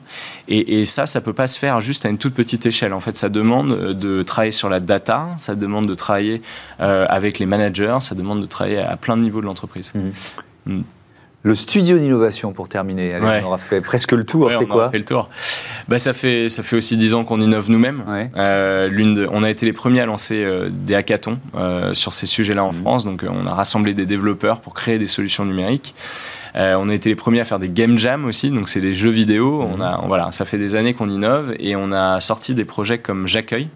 Et, 0.48 0.84
ça, 0.84 1.06
ça 1.06 1.22
peut 1.22 1.32
pas 1.32 1.46
se 1.46 1.58
faire 1.58 1.80
juste 1.80 2.04
à 2.04 2.10
une 2.10 2.18
toute 2.18 2.34
petite 2.34 2.66
échelle. 2.66 2.92
En 2.92 3.00
fait, 3.00 3.16
ça 3.16 3.30
demande 3.30 3.94
de 3.94 4.22
travailler 4.22 4.52
sur 4.52 4.68
la 4.68 4.78
data, 4.78 5.28
ça 5.38 5.54
demande 5.54 5.86
de 5.86 5.94
travailler 5.94 6.42
avec 6.78 7.38
les 7.38 7.46
managers, 7.46 7.96
ça 8.00 8.14
demande 8.14 8.42
de 8.42 8.46
travailler 8.46 8.80
à 8.80 8.98
plein 8.98 9.16
de 9.16 9.22
niveaux 9.22 9.40
de 9.40 9.46
l'entreprise. 9.46 9.92
Mhm. 9.94 10.12
Mm. 10.66 10.82
Le 11.44 11.56
studio 11.56 11.98
d'innovation 11.98 12.52
pour 12.52 12.68
terminer. 12.68 13.16
On 13.20 13.46
aura 13.46 13.58
fait 13.58 13.80
presque 13.80 14.12
le 14.12 14.24
tour. 14.24 14.50
c'est 14.56 14.66
quoi 14.66 14.84
On 14.84 14.88
a 14.88 14.90
fait 14.90 14.98
le 14.98 15.04
tour. 15.04 15.28
Bah, 15.88 15.98
ça, 15.98 16.12
fait, 16.12 16.48
ça 16.48 16.62
fait 16.62 16.76
aussi 16.76 16.96
dix 16.96 17.14
ans 17.14 17.24
qu'on 17.24 17.40
innove 17.40 17.68
nous-mêmes. 17.68 18.04
Euh, 18.36 19.26
on 19.32 19.42
a 19.42 19.50
été 19.50 19.66
les 19.66 19.72
premiers 19.72 20.00
à 20.00 20.06
lancer 20.06 20.42
euh, 20.44 20.68
des 20.70 20.94
hackathons 20.94 21.38
euh, 21.56 21.94
sur 21.94 22.14
ces 22.14 22.26
sujets-là 22.26 22.64
en 22.64 22.72
mmh. 22.72 22.82
France. 22.82 23.04
Donc, 23.04 23.24
on 23.28 23.46
a 23.46 23.54
rassemblé 23.54 23.92
des 23.92 24.06
développeurs 24.06 24.60
pour 24.60 24.74
créer 24.74 24.98
des 24.98 25.08
solutions 25.08 25.44
numériques. 25.44 25.94
on 26.54 26.88
a 26.88 26.94
été 26.94 27.08
les 27.08 27.16
premiers 27.16 27.40
à 27.40 27.44
faire 27.44 27.58
des 27.58 27.68
game 27.68 27.98
jams 27.98 28.24
aussi, 28.24 28.50
donc 28.50 28.68
c'est 28.68 28.80
des 28.80 28.94
jeux 28.94 29.10
vidéo. 29.10 29.62
On 29.62 29.78
mmh. 29.78 29.82
a, 29.82 30.00
voilà, 30.06 30.30
ça 30.30 30.44
fait 30.44 30.58
des 30.58 30.76
années 30.76 30.94
qu'on 30.94 31.10
innove 31.10 31.54
et 31.58 31.74
on 31.74 31.90
a 31.90 32.20
sorti 32.20 32.54
des 32.54 32.64
projets 32.64 32.98
comme 32.98 33.26
J'accueille, 33.26 33.68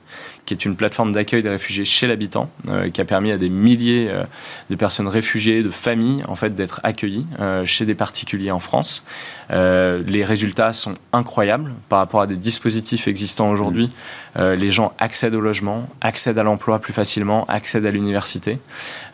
qui 0.46 0.54
est 0.54 0.64
une 0.64 0.76
plateforme 0.76 1.12
d'accueil 1.12 1.42
des 1.42 1.48
réfugiés 1.48 1.84
chez 1.84 2.06
l'habitant, 2.06 2.48
euh, 2.68 2.88
qui 2.88 3.00
a 3.00 3.04
permis 3.04 3.32
à 3.32 3.36
des 3.36 3.48
milliers 3.48 4.06
euh, 4.08 4.22
de 4.70 4.76
personnes 4.76 5.08
réfugiées, 5.08 5.62
de 5.62 5.68
familles, 5.68 6.22
en 6.28 6.36
fait, 6.36 6.54
d'être 6.54 6.80
accueillies 6.84 7.26
euh, 7.40 7.66
chez 7.66 7.84
des 7.84 7.96
particuliers 7.96 8.52
en 8.52 8.60
France. 8.60 9.04
les 9.50 10.24
résultats 10.24 10.72
sont 10.72 10.94
incroyables 11.12 11.72
par 11.88 11.98
rapport 11.98 12.20
à 12.20 12.26
des 12.26 12.36
dispositifs 12.36 13.08
existants 13.08 13.50
aujourd'hui. 13.50 13.90
Mmh. 14.36 14.52
les 14.52 14.70
gens 14.70 14.92
accèdent 14.98 15.34
au 15.34 15.40
logement, 15.40 15.88
accèdent 16.00 16.38
à 16.38 16.42
l'emploi 16.42 16.78
plus 16.78 16.92
facilement, 16.92 17.44
accèdent 17.48 17.86
à 17.86 17.90
l'université, 17.90 18.58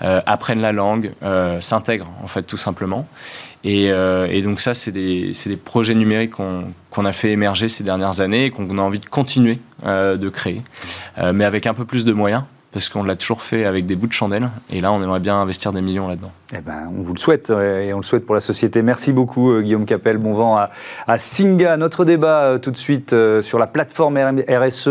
apprennent 0.01 0.61
la 0.61 0.73
langue, 0.73 1.13
s'intègrent, 1.61 2.11
en 2.23 2.27
fait, 2.27 2.43
tout 2.43 2.57
simplement. 2.57 3.07
Euh, 3.65 4.27
et, 4.31 4.43
donc 4.43 4.61
ça, 4.61 4.75
c'est 4.75 4.93
des, 4.93 5.33
projets 5.65 5.95
numériques 5.95 6.33
qu'on 6.33 7.05
a 7.05 7.13
fait 7.13 7.31
émerger 7.31 7.69
ces 7.69 7.85
dernières 7.85 8.21
années 8.21 8.47
et 8.47 8.51
qu'on 8.51 8.77
a 8.79 8.83
envie 8.83 8.99
de 8.99 9.07
continuer 9.07 9.59
euh, 9.87 10.17
de 10.17 10.29
créer, 10.29 10.63
euh, 11.19 11.33
mais 11.33 11.45
avec 11.45 11.67
un 11.67 11.75
peu 11.75 11.85
plus 11.85 12.05
de 12.05 12.13
moyens. 12.13 12.43
Parce 12.73 12.89
qu'on 12.89 13.03
l'a 13.03 13.17
toujours 13.17 13.43
fait 13.43 13.67
avec 13.67 13.85
des 13.85 13.97
bouts 13.97 14.07
de 14.07 14.15
chandelle. 14.15 14.49
Et 14.73 14.81
là, 14.81 14.93
on 14.93 15.03
aimerait 15.03 15.21
bien 15.21 15.37
investir 15.37 15.75
des 15.75 15.83
millions 15.83 16.09
là-dedans. 16.09 16.33
Eh 16.55 16.61
ben, 16.63 16.91
on 16.99 17.03
vous 17.03 17.13
le 17.13 17.19
souhaite 17.19 17.51
et 17.51 17.93
on 17.93 17.99
le 17.99 18.03
souhaite 18.03 18.25
pour 18.25 18.35
la 18.35 18.41
société. 18.41 18.81
Merci 18.81 19.13
beaucoup, 19.13 19.61
Guillaume 19.61 19.85
Capel. 19.85 20.17
Bon 20.17 20.33
vent 20.33 20.57
à 20.57 21.19
Singa. 21.19 21.77
Notre 21.77 22.07
débat 22.07 22.59
tout 22.63 22.71
de 22.71 22.79
suite 22.79 23.15
sur 23.43 23.59
la 23.59 23.67
plateforme 23.67 24.19
RSE 24.49 24.89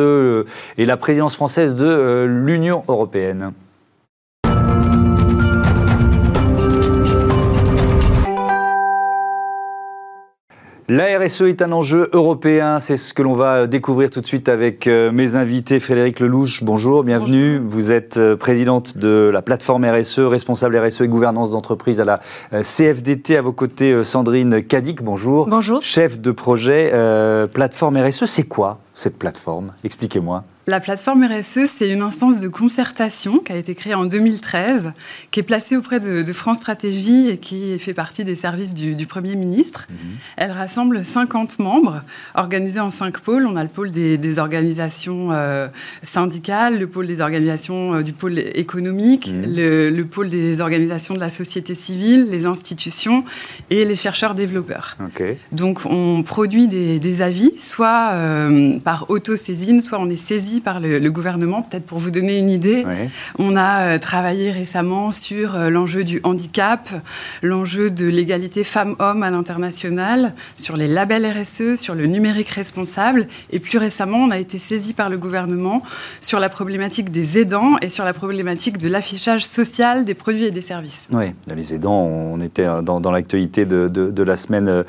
et 0.78 0.86
la 0.86 0.96
présidence 0.96 1.34
française 1.34 1.76
de 1.76 2.28
l'Union 2.30 2.84
européenne. 2.88 3.52
La 10.94 11.18
RSE 11.18 11.44
est 11.44 11.62
un 11.62 11.72
enjeu 11.72 12.10
européen, 12.12 12.82
c'est 12.82 12.98
ce 12.98 13.14
que 13.14 13.22
l'on 13.22 13.34
va 13.34 13.66
découvrir 13.66 14.10
tout 14.10 14.20
de 14.20 14.26
suite 14.26 14.50
avec 14.50 14.88
euh, 14.88 15.10
mes 15.10 15.38
invités. 15.38 15.80
Frédéric 15.80 16.20
Lelouch, 16.20 16.66
bonjour, 16.66 17.06
bienvenue. 17.06 17.62
Vous 17.66 17.94
êtes 17.94 18.18
euh, 18.18 18.36
présidente 18.36 18.98
de 18.98 19.32
la 19.32 19.42
plateforme 19.42 19.86
RSE, 19.86 20.20
responsable 20.20 20.78
RSE 20.78 21.00
et 21.00 21.08
gouvernance 21.08 21.54
d'entreprise 21.54 22.02
à 22.02 22.04
la 22.04 22.20
euh, 22.52 22.62
CFDT. 22.62 23.38
À 23.38 23.42
vos 23.42 23.54
côtés, 23.54 24.04
Sandrine 24.04 24.62
Cadic, 24.62 25.02
bonjour. 25.02 25.48
Bonjour. 25.48 25.82
Chef 25.82 26.20
de 26.20 26.32
projet 26.32 26.92
plateforme 27.54 27.96
RSE, 27.96 28.26
c'est 28.26 28.44
quoi 28.44 28.80
cette 28.94 29.18
plateforme? 29.18 29.72
Expliquez-moi. 29.86 30.44
La 30.68 30.80
plateforme 30.80 31.24
RSE, 31.24 31.66
c'est 31.66 31.90
une 31.90 32.04
instance 32.04 32.40
de 32.40 32.48
concertation 32.48 33.40
qui 33.40 33.52
a 33.52 33.56
été 33.56 33.74
créée 33.74 33.96
en 33.96 34.06
2013, 34.06 34.94
qui 35.32 35.40
est 35.40 35.44
placée 35.44 35.76
auprès 35.76 36.00
de, 36.00 36.32
France 36.34 36.58
Stratégie 36.58 37.28
et 37.30 37.38
qui 37.38 37.78
fait 37.80 37.94
partie 37.94 38.24
des 38.24 38.36
services 38.36 38.74
du, 38.74 39.06
Premier 39.08 39.36
ministre. 39.36 39.88
Mhm. 39.90 39.98
Elle 40.38 40.52
rassemble 40.52 41.04
50 41.04 41.60
membres 41.60 42.04
organisés 42.36 42.80
en 42.80 42.90
cinq 42.90 43.20
pôles. 43.20 43.46
On 43.46 43.56
a 43.56 43.64
le 43.64 43.70
pôle 43.70 43.92
des, 43.92 44.40
organisations 44.40 45.32
euh, 45.32 45.68
syndicales, 46.04 46.80
le 46.80 46.88
pôle 46.88 47.08
des 47.08 47.20
organisations 47.20 47.96
euh, 47.96 48.02
du 48.04 48.14
pôle 48.14 48.40
économique, 48.40 49.32
mhm. 49.32 49.54
le, 49.56 50.04
pôle 50.04 50.30
des 50.30 50.62
organisations 50.62 51.16
de 51.16 51.20
la 51.20 51.30
société 51.30 51.76
civile, 51.76 52.30
les 52.30 52.46
institutions 52.46 53.26
et 53.70 53.84
les 53.84 53.96
chercheurs 53.96 54.36
développeurs. 54.36 54.96
Donc 55.52 55.86
on 55.86 56.24
produit 56.24 56.68
des, 56.68 57.22
avis, 57.22 57.52
soit 57.58 58.12
euh, 58.14 58.80
par 58.80 59.10
auto-saisine, 59.10 59.82
soit 59.82 60.00
on 60.00 60.10
est 60.10 60.16
saisi 60.16 60.51
par 60.60 60.80
le, 60.80 61.12
gouvernement. 61.12 61.62
Peut-être 61.62 61.86
pour 61.86 62.00
vous 62.00 62.12
donner 62.12 62.38
une 62.38 62.50
idée, 62.50 62.86
on 63.38 63.56
a 63.56 63.96
euh, 63.96 63.98
travaillé 63.98 64.52
récemment 64.52 65.12
sur 65.12 65.56
euh, 65.56 65.70
l'enjeu 65.70 66.04
du 66.04 66.22
handicap, 66.24 66.90
l'enjeu 67.42 67.90
de 67.90 68.06
l'égalité 68.06 68.64
femmes-hommes 68.64 69.24
à 69.24 69.30
l'international, 69.30 70.34
sur 70.58 70.78
les 70.78 70.88
labels 70.88 71.26
RSE, 71.26 71.76
sur 71.76 71.96
le 71.96 72.06
numérique 72.06 72.50
responsable. 72.50 73.28
Et 73.52 73.60
plus 73.60 73.78
récemment, 73.78 74.18
on 74.18 74.32
a 74.32 74.40
été 74.40 74.58
saisi 74.58 74.94
par 74.94 75.10
le 75.10 75.18
gouvernement 75.18 75.84
sur 76.22 76.40
la 76.40 76.50
problématique 76.50 77.12
des 77.12 77.38
aidants 77.38 77.78
et 77.82 77.90
sur 77.90 78.06
la 78.06 78.14
problématique 78.14 78.78
de 78.78 78.88
l'affichage 78.88 79.46
social 79.46 80.06
des 80.06 80.14
produits 80.14 80.46
et 80.46 80.52
des 80.52 80.62
services. 80.62 81.08
Oui, 81.12 81.34
les 81.54 81.74
aidants, 81.74 82.04
on 82.04 82.42
était 82.42 82.66
euh, 82.66 82.82
dans, 82.82 83.12
l'actualité 83.12 83.66
de, 83.66 84.24
la 84.24 84.38
semaine 84.38 84.84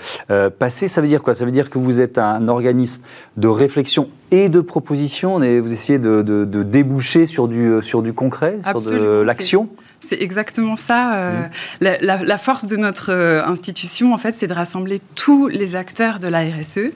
passée. 0.58 0.88
Ça 0.88 1.00
veut 1.00 1.08
dire 1.08 1.22
quoi? 1.22 1.34
Ça 1.34 1.44
veut 1.44 1.50
dire 1.50 1.70
que 1.70 1.78
vous 1.78 2.00
êtes 2.00 2.18
un 2.18 2.48
organisme 2.48 3.02
de 3.36 3.48
réflexion 3.48 4.08
et 4.32 4.48
de 4.48 4.60
propositions. 4.60 5.40
Et 5.42 5.60
vous 5.60 5.72
essayez 5.72 5.98
de, 5.98 6.44
déboucher 6.44 7.26
sur 7.26 7.46
du, 7.46 7.74
sur 7.82 8.02
du 8.02 8.12
concret, 8.12 8.58
sur 8.64 8.90
de 8.90 9.22
l'action 9.22 9.68
c'est 10.02 10.20
exactement 10.20 10.74
ça. 10.74 11.14
Euh, 11.14 11.46
la, 11.80 12.38
force 12.38 12.66
de 12.66 12.76
notre 12.76 13.12
euh, 13.12 13.44
institution, 13.44 14.12
en 14.12 14.18
fait, 14.18 14.32
c'est 14.32 14.48
de 14.48 14.52
rassembler 14.52 15.00
tous 15.14 15.46
les 15.46 15.76
acteurs 15.76 16.18
de 16.18 16.26
la 16.26 16.40
RSE 16.40 16.90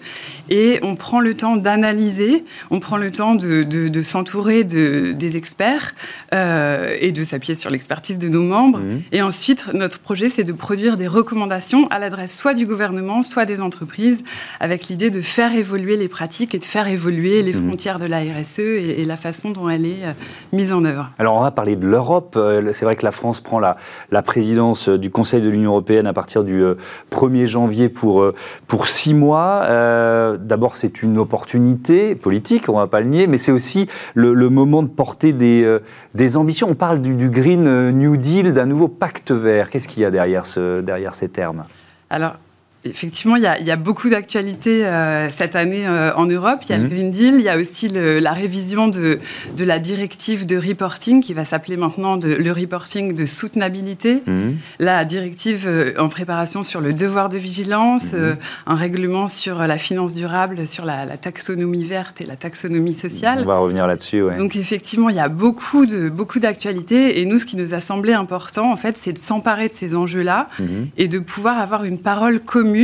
et 0.51 0.81
on 0.83 0.97
prend 0.97 1.21
le 1.21 1.35
temps 1.35 1.57
d'analyser, 1.57 2.45
on 2.71 2.81
prend 2.81 2.97
le 2.97 3.13
temps 3.13 3.37
de, 3.37 4.03
s'entourer 4.03 4.65
de, 4.65 5.13
des 5.13 5.37
experts 5.37 5.95
euh, 6.35 6.97
et 7.01 7.13
de 7.13 7.23
s'appuyer 7.23 7.55
sur 7.55 7.71
l'expertise 7.71 8.19
de 8.19 8.29
nos 8.29 8.43
membres. 8.43 8.81
Mmh. 8.81 9.03
Et 9.13 9.23
ensuite, 9.23 9.73
notre 9.73 10.01
projet, 10.01 10.29
c'est 10.29 10.45
de 10.45 10.53
produire 10.53 10.97
des 10.97 11.07
recommandations 11.07 11.87
à 11.89 12.01
l'adresse 12.01 12.37
soit 12.37 12.55
du 12.55 12.67
gouvernement, 12.67 13.23
soit 13.23 13.45
des 13.45 13.61
entreprises, 13.61 14.25
avec 14.59 14.89
l'idée 14.89 15.11
de 15.11 15.21
faire 15.21 15.55
évoluer 15.55 15.97
les 15.97 16.09
pratiques 16.09 16.57
et 16.57 16.59
de 16.59 16.65
faire 16.65 16.89
évoluer 16.89 17.26
les 17.27 17.53
mmh. 17.53 17.67
frontières 17.67 17.99
de 17.99 18.07
la 18.07 18.21
RSE 18.21 18.59
et, 18.59 19.03
et, 19.03 19.05
la 19.05 19.17
façon 19.17 19.51
dont 19.51 19.69
elle 19.69 19.87
est 19.87 20.05
mise 20.53 20.73
en 20.73 20.85
œuvre. 20.85 21.11
Alors, 21.19 21.37
on 21.37 21.41
va 21.41 21.51
parler 21.51 21.77
de 21.77 21.87
l'Europe. 21.87 22.39
C'est 22.73 22.85
vrai 22.85 22.97
que 22.97 23.05
la 23.05 23.13
France 23.13 23.41
prend 23.41 23.61
la, 23.61 23.77
la 24.11 24.23
présidence 24.23 24.89
du 24.89 25.11
Conseil 25.11 25.41
de 25.41 25.49
l'Union 25.49 25.71
européenne 25.71 26.07
à 26.07 26.13
partir 26.13 26.45
du 26.45 26.63
1er 27.11 27.43
euh, 27.43 27.47
janvier 27.47 27.89
pour, 27.89 28.23
euh, 28.23 28.35
pour 28.67 28.89
six 28.89 29.15
mois. 29.15 29.63
Euh, 29.65 30.37
d'abord, 30.37 30.77
c'est 30.77 31.03
une 31.03 31.19
opportunité 31.19 32.15
politique, 32.15 32.69
on 32.69 32.73
ne 32.73 32.79
va 32.79 32.87
pas 32.87 33.01
le 33.01 33.07
nier, 33.07 33.27
mais 33.27 33.39
c'est 33.39 33.53
aussi 33.53 33.87
le, 34.15 34.35
moment 34.49 34.83
de 34.83 34.89
porter 34.89 35.33
des, 35.33 35.79
des 36.15 36.37
ambitions. 36.37 36.69
On 36.71 36.75
parle 36.75 37.03
du, 37.03 37.15
du 37.15 37.29
Green 37.29 37.91
New 37.91 38.17
Deal, 38.17 38.53
d'un 38.53 38.67
nouveau 38.67 38.89
pacte 38.89 39.33
vert. 39.33 39.71
Qu'est-ce 39.71 39.89
qu'il 39.89 40.03
y 40.03 40.07
a 40.07 40.11
derrière, 40.11 40.47
ce, 40.47 40.81
derrière 40.81 41.15
ces 41.15 41.29
termes? 41.29 41.65
Alors, 42.11 42.37
effectivement, 42.91 43.37
il 43.37 43.43
y, 43.43 43.71
a, 43.71 43.77
beaucoup 43.77 44.09
d'actualités 44.09 44.87
euh, 44.87 45.29
cette 45.31 45.57
année 45.57 45.87
euh, 45.87 46.13
en 46.15 46.27
Europe. 46.27 46.61
Il 46.65 46.71
y 46.71 46.73
a 46.73 46.79
le 46.79 46.85
mhm. 46.85 46.91
Green 46.91 47.11
Deal, 47.11 47.35
il 47.35 47.43
y 47.43 47.49
a 47.49 47.57
aussi 47.57 47.89
la 47.89 48.33
révision 48.33 48.89
de, 48.89 49.19
de, 49.57 49.65
la 49.65 49.79
directive 49.79 50.47
de 50.47 50.57
reporting 50.57 51.23
qui 51.23 51.35
va 51.35 51.45
s'appeler 51.45 51.77
maintenant 51.77 52.17
le 52.17 52.53
reporting 52.53 53.15
de 53.15 53.27
soutenabilité, 53.27 54.23
mhm. 54.27 54.57
la 54.79 55.05
directive 55.05 55.65
euh, 55.67 55.95
en 55.99 56.09
préparation 56.09 56.63
sur 56.63 56.81
le 56.81 56.93
devoir 56.93 57.29
de 57.29 57.39
vigilance, 57.39 58.13
mhm. 58.13 58.37
un 58.67 58.75
règlement 58.75 59.29
sur 59.29 59.59
la 59.59 59.79
finance 59.79 60.15
durable, 60.15 60.67
sur 60.67 60.85
la, 60.85 61.07
taxonomie 61.17 61.85
verte 61.85 62.21
et 62.21 62.27
la 62.27 62.37
taxonomie 62.37 62.95
sociale. 62.95 63.41
On 63.43 63.47
va 63.47 63.59
revenir 63.59 63.87
là-dessus. 63.87 64.23
Donc 64.37 64.57
effectivement, 64.57 65.09
il 65.09 65.17
y 65.17 65.21
a 65.21 65.29
beaucoup 65.29 65.87
de 65.87 66.09
beaucoup 66.09 66.39
d'actualités 66.39 67.21
et 67.21 67.27
nous, 67.27 67.39
ce 67.39 67.47
qui 67.47 67.57
nous 67.57 67.75
a 67.75 67.81
semblé 67.81 68.13
important, 68.13 68.71
en 68.71 68.77
fait, 68.77 68.97
c'est 68.97 69.13
de 69.13 69.19
s'emparer 69.19 69.69
de 69.69 69.75
ces 69.75 69.95
enjeux-là 69.95 70.49
et 70.97 71.09
de 71.09 71.19
pouvoir 71.19 71.59
avoir 71.59 71.85
une 71.85 71.99
parole 71.99 72.41
commune 72.41 72.76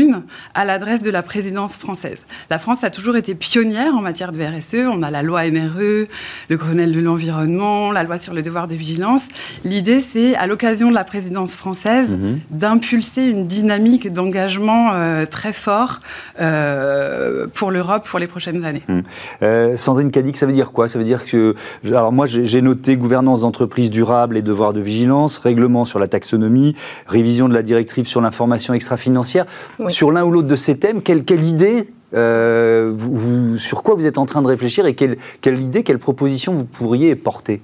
à 0.54 0.64
l'adresse 0.64 1.02
de 1.02 1.10
la 1.10 1.22
présidence 1.22 1.76
française. 1.76 2.24
La 2.50 2.58
France 2.58 2.84
a 2.84 2.90
toujours 2.90 3.16
été 3.16 3.34
pionnière 3.34 3.94
en 3.94 4.02
matière 4.02 4.32
de 4.32 4.40
RSE. 4.42 4.86
On 4.90 5.02
a 5.02 5.10
la 5.10 5.22
loi 5.22 5.48
NRE, 5.50 6.06
le 6.48 6.56
Grenelle 6.56 6.92
de 6.92 7.00
l'environnement, 7.00 7.92
la 7.92 8.02
loi 8.02 8.18
sur 8.18 8.34
le 8.34 8.42
devoir 8.42 8.66
de 8.66 8.74
vigilance. 8.74 9.28
L'idée, 9.64 10.00
c'est, 10.00 10.34
à 10.36 10.46
l'occasion 10.46 10.88
de 10.90 10.94
la 10.94 11.04
présidence 11.04 11.54
française, 11.54 12.14
mhm. 12.14 12.40
d'impulser 12.50 13.24
une 13.24 13.46
dynamique 13.46 14.12
d'engagement 14.12 14.92
euh, 14.92 15.24
très 15.24 15.52
fort 15.52 16.00
euh, 16.40 17.46
pour 17.52 17.70
l'Europe 17.70 18.06
pour 18.08 18.18
les 18.18 18.26
prochaines 18.26 18.64
années. 18.64 18.82
Mhm. 18.88 19.02
Euh, 19.42 19.76
Sandrine 19.76 20.10
Cadic, 20.10 20.36
ça 20.36 20.46
veut 20.46 20.52
dire 20.52 20.72
quoi? 20.72 20.88
Ça 20.88 20.98
veut 20.98 21.04
dire 21.04 21.24
que, 21.24 21.54
alors 21.86 22.12
moi, 22.12 22.26
j'ai 22.26 22.62
noté 22.62 22.96
gouvernance 22.96 23.42
d'entreprise 23.42 23.90
durable 23.90 24.36
et 24.36 24.42
devoir 24.42 24.72
de 24.72 24.80
vigilance, 24.80 25.38
règlement 25.38 25.84
sur 25.84 25.98
la 25.98 26.08
taxonomie, 26.08 26.74
révision 27.06 27.48
de 27.48 27.54
la 27.54 27.62
directive 27.62 28.06
sur 28.06 28.20
l'information 28.20 28.74
extra-financière. 28.74 29.46
Sur 29.88 30.12
l'un 30.12 30.24
ou 30.24 30.30
l'autre 30.30 30.48
de 30.48 30.56
ces 30.56 30.76
thèmes, 30.76 31.02
quelle, 31.02 31.44
idée 31.44 31.88
euh, 32.14 33.56
sur 33.58 33.82
quoi 33.82 33.94
vous 33.94 34.06
êtes 34.06 34.18
en 34.18 34.26
train 34.26 34.42
de 34.42 34.48
réfléchir 34.48 34.86
et 34.86 34.94
quelle, 34.94 35.18
idée, 35.58 35.82
quelle 35.82 35.98
proposition 35.98 36.54
vous 36.54 36.64
pourriez 36.64 37.16
porter? 37.16 37.60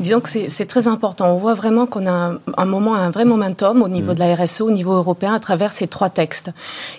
Disons 0.00 0.20
que 0.20 0.28
c'est 0.28 0.66
très 0.66 0.86
important. 0.86 1.32
On 1.32 1.38
voit 1.38 1.54
vraiment 1.54 1.86
qu'on 1.86 2.06
a 2.06 2.34
un, 2.56 2.64
moment, 2.64 2.94
un 2.94 3.10
vrai 3.10 3.24
momentum 3.24 3.82
au 3.82 3.88
niveau 3.88 4.12
mmh. 4.12 4.14
de 4.14 4.18
la 4.20 4.34
RSE, 4.36 4.60
au 4.60 4.70
niveau 4.70 4.92
européen, 4.92 5.34
à 5.34 5.40
travers 5.40 5.72
ces 5.72 5.88
trois 5.88 6.08
textes. 6.08 6.52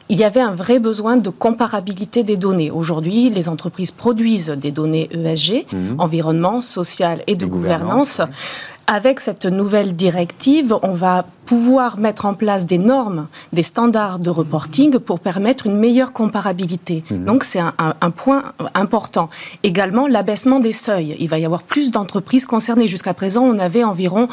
Il 0.10 0.18
y 0.18 0.25
avait 0.25 0.42
un 0.42 0.51
vrai 0.51 0.80
besoin 0.80 1.16
de 1.16 1.30
comparabilité 1.30 2.24
des 2.24 2.36
données. 2.36 2.72
Aujourd'hui, 2.72 3.30
les 3.30 3.48
entreprises 3.48 3.92
produisent 3.92 4.50
des 4.50 4.72
données 4.72 5.08
ESG, 5.13 5.66
mmh. 5.72 5.78
environnement, 5.98 6.60
social 6.60 7.24
et 7.28 7.38
de 7.38 7.46
gouvernance. 7.46 8.22
Avec 8.91 9.19
cette 9.19 9.46
nouvelle 9.46 9.96
directive, 9.96 10.75
on 10.81 10.93
va 10.93 11.24
pouvoir 11.46 11.98
mettre 11.98 12.25
en 12.25 12.36
place 12.36 12.65
des 12.65 12.79
normes, 12.79 13.27
des 13.53 13.62
standards 13.62 14.19
de 14.19 14.29
reporting 14.31 14.98
pour 14.98 15.19
permettre 15.19 15.67
une 15.67 15.77
meilleure 15.77 16.12
comparabilité. 16.12 17.03
Mhm. 17.10 17.25
Donc 17.25 17.43
c'est 17.43 17.60
un, 17.60 18.12
point 18.12 18.53
important. 18.74 19.29
Également 19.63 20.08
l'abaissement 20.08 20.60
des 20.60 20.72
seuils. 20.72 21.15
Il 21.19 21.29
va 21.29 21.38
y 21.38 21.46
avoir 21.46 21.62
plus 21.63 21.91
d'entreprises 21.91 22.48
concernées. 22.48 22.88
Jusqu'à 22.88 23.13
présent, 23.13 23.43
on 23.43 23.60
avait 23.60 23.84
environ 23.84 24.27